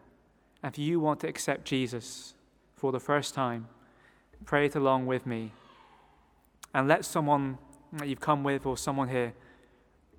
If 0.62 0.78
you 0.78 1.00
want 1.00 1.22
to 1.22 1.30
accept 1.30 1.64
Jesus 1.64 2.34
for 2.76 2.92
the 2.92 3.00
first 3.00 3.34
time, 3.34 3.70
pray 4.44 4.66
it 4.66 4.76
along 4.76 5.06
with 5.06 5.26
me. 5.26 5.54
And 6.74 6.90
let 6.90 7.06
someone 7.06 7.58
that 7.94 8.10
you've 8.10 8.20
come 8.20 8.44
with 8.44 8.66
or 8.66 8.76
someone 8.76 9.08
here 9.08 9.34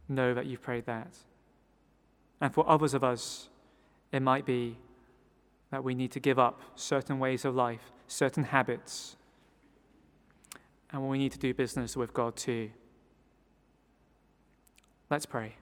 know 0.08 0.32
that 0.32 0.46
you've 0.46 0.62
prayed 0.62 0.86
that. 0.86 1.14
And 2.40 2.54
for 2.54 2.66
others 2.66 2.94
of 2.94 3.04
us, 3.04 3.50
it 4.12 4.22
might 4.22 4.46
be 4.46 4.78
that 5.70 5.84
we 5.84 5.94
need 5.94 6.12
to 6.12 6.20
give 6.20 6.38
up 6.38 6.58
certain 6.74 7.18
ways 7.18 7.44
of 7.44 7.54
life, 7.54 7.92
certain 8.06 8.44
habits, 8.44 9.16
and 10.92 11.08
we 11.08 11.18
need 11.18 11.32
to 11.32 11.38
do 11.38 11.54
business 11.54 11.96
with 11.96 12.12
God 12.12 12.36
too. 12.36 12.70
Let's 15.10 15.26
pray. 15.26 15.56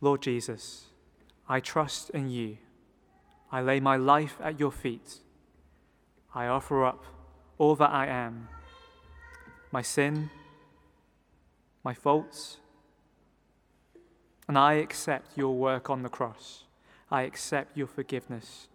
Lord 0.00 0.22
Jesus, 0.22 0.86
I 1.48 1.60
trust 1.60 2.10
in 2.10 2.30
you. 2.30 2.58
I 3.50 3.60
lay 3.60 3.80
my 3.80 3.96
life 3.96 4.36
at 4.42 4.60
your 4.60 4.70
feet. 4.70 5.20
I 6.34 6.46
offer 6.46 6.84
up 6.84 7.04
all 7.58 7.74
that 7.76 7.90
I 7.90 8.06
am 8.06 8.48
my 9.72 9.82
sin, 9.82 10.30
my 11.84 11.94
faults, 11.94 12.58
and 14.48 14.56
I 14.56 14.74
accept 14.74 15.36
your 15.36 15.54
work 15.54 15.90
on 15.90 16.02
the 16.02 16.08
cross. 16.08 16.64
I 17.10 17.22
accept 17.22 17.76
your 17.76 17.86
forgiveness. 17.86 18.68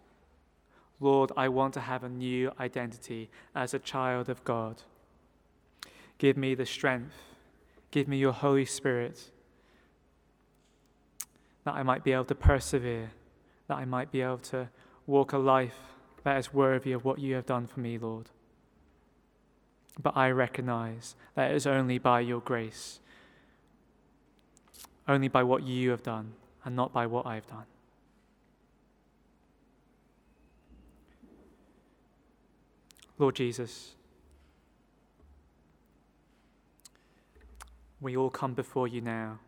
Lord, 1.02 1.32
I 1.36 1.48
want 1.48 1.74
to 1.74 1.80
have 1.80 2.04
a 2.04 2.08
new 2.08 2.52
identity 2.60 3.28
as 3.56 3.74
a 3.74 3.80
child 3.80 4.28
of 4.28 4.44
God. 4.44 4.82
Give 6.18 6.36
me 6.36 6.54
the 6.54 6.64
strength, 6.64 7.16
give 7.90 8.06
me 8.06 8.18
your 8.18 8.32
Holy 8.32 8.64
Spirit 8.64 9.32
that 11.64 11.74
I 11.74 11.82
might 11.82 12.04
be 12.04 12.12
able 12.12 12.26
to 12.26 12.36
persevere, 12.36 13.10
that 13.66 13.78
I 13.78 13.84
might 13.84 14.12
be 14.12 14.20
able 14.20 14.38
to 14.38 14.68
walk 15.06 15.32
a 15.32 15.38
life 15.38 15.76
that 16.22 16.38
is 16.38 16.54
worthy 16.54 16.92
of 16.92 17.04
what 17.04 17.18
you 17.18 17.34
have 17.34 17.46
done 17.46 17.66
for 17.66 17.80
me, 17.80 17.98
Lord. 17.98 18.30
But 20.00 20.16
I 20.16 20.30
recognize 20.30 21.16
that 21.34 21.50
it 21.50 21.56
is 21.56 21.66
only 21.66 21.98
by 21.98 22.20
your 22.20 22.40
grace, 22.40 23.00
only 25.08 25.28
by 25.28 25.42
what 25.42 25.64
you 25.64 25.90
have 25.90 26.04
done, 26.04 26.34
and 26.64 26.76
not 26.76 26.92
by 26.92 27.06
what 27.06 27.26
I 27.26 27.34
have 27.34 27.46
done. 27.48 27.66
Lord 33.22 33.36
Jesus, 33.36 33.94
we 38.00 38.16
all 38.16 38.30
come 38.30 38.52
before 38.52 38.88
you 38.88 39.00
now 39.00 39.38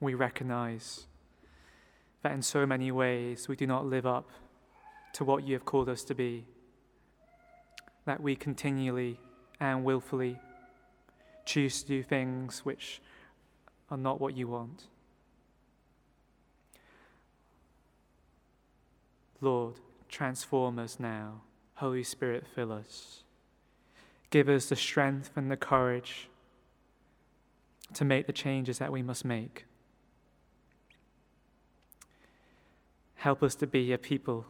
we 0.00 0.14
recognize 0.14 1.06
that 2.22 2.30
in 2.30 2.42
so 2.42 2.64
many 2.64 2.92
ways 2.92 3.48
we 3.48 3.56
do 3.56 3.66
not 3.66 3.86
live 3.86 4.06
up 4.06 4.30
to 5.14 5.24
what 5.24 5.42
you 5.42 5.54
have 5.54 5.64
called 5.64 5.88
us 5.88 6.04
to 6.04 6.14
be, 6.14 6.44
that 8.04 8.20
we 8.20 8.36
continually 8.36 9.18
and 9.58 9.82
willfully 9.82 10.38
choose 11.44 11.82
to 11.82 11.88
do 11.88 12.02
things 12.04 12.64
which 12.64 13.02
are 13.90 13.98
not 13.98 14.20
what 14.20 14.36
you 14.36 14.46
want. 14.46 14.84
Lord, 19.40 19.74
transform 20.08 20.78
us 20.78 21.00
now. 21.00 21.40
Holy 21.76 22.02
Spirit, 22.02 22.46
fill 22.54 22.72
us. 22.72 23.24
Give 24.30 24.48
us 24.48 24.68
the 24.68 24.76
strength 24.76 25.30
and 25.36 25.50
the 25.50 25.56
courage 25.56 26.28
to 27.94 28.04
make 28.04 28.26
the 28.26 28.32
changes 28.32 28.78
that 28.78 28.92
we 28.92 29.02
must 29.02 29.24
make. 29.24 29.66
Help 33.16 33.42
us 33.42 33.54
to 33.56 33.66
be 33.66 33.92
a 33.92 33.98
people 33.98 34.46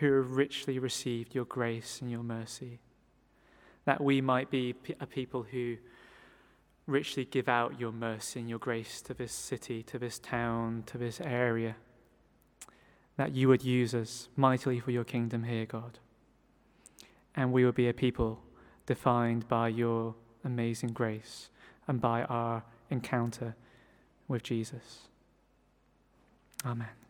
who 0.00 0.12
have 0.16 0.32
richly 0.32 0.78
received 0.78 1.34
your 1.34 1.44
grace 1.44 2.00
and 2.00 2.10
your 2.10 2.22
mercy, 2.22 2.80
that 3.84 4.00
we 4.00 4.20
might 4.20 4.50
be 4.50 4.74
a 5.00 5.06
people 5.06 5.44
who 5.44 5.76
richly 6.86 7.24
give 7.24 7.48
out 7.48 7.78
your 7.78 7.92
mercy 7.92 8.40
and 8.40 8.48
your 8.48 8.58
grace 8.58 9.00
to 9.02 9.14
this 9.14 9.32
city, 9.32 9.82
to 9.82 9.98
this 9.98 10.18
town, 10.18 10.82
to 10.86 10.98
this 10.98 11.20
area, 11.20 11.76
that 13.16 13.32
you 13.32 13.48
would 13.48 13.62
use 13.62 13.94
us 13.94 14.28
mightily 14.36 14.80
for 14.80 14.90
your 14.90 15.04
kingdom 15.04 15.44
here, 15.44 15.66
God. 15.66 15.98
And 17.36 17.52
we 17.52 17.64
will 17.64 17.72
be 17.72 17.88
a 17.88 17.94
people 17.94 18.40
defined 18.86 19.48
by 19.48 19.68
your 19.68 20.14
amazing 20.44 20.92
grace 20.92 21.48
and 21.88 22.00
by 22.00 22.22
our 22.24 22.62
encounter 22.90 23.56
with 24.28 24.42
Jesus. 24.42 25.08
Amen. 26.64 27.03